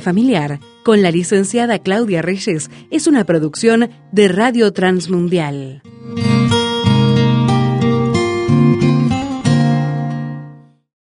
Familiar 0.00 0.58
con 0.84 1.00
la 1.00 1.10
licenciada 1.10 1.78
Claudia 1.78 2.20
Reyes 2.20 2.70
es 2.90 3.06
una 3.06 3.24
producción 3.24 3.88
de 4.10 4.28
Radio 4.28 4.72
Transmundial. 4.72 5.82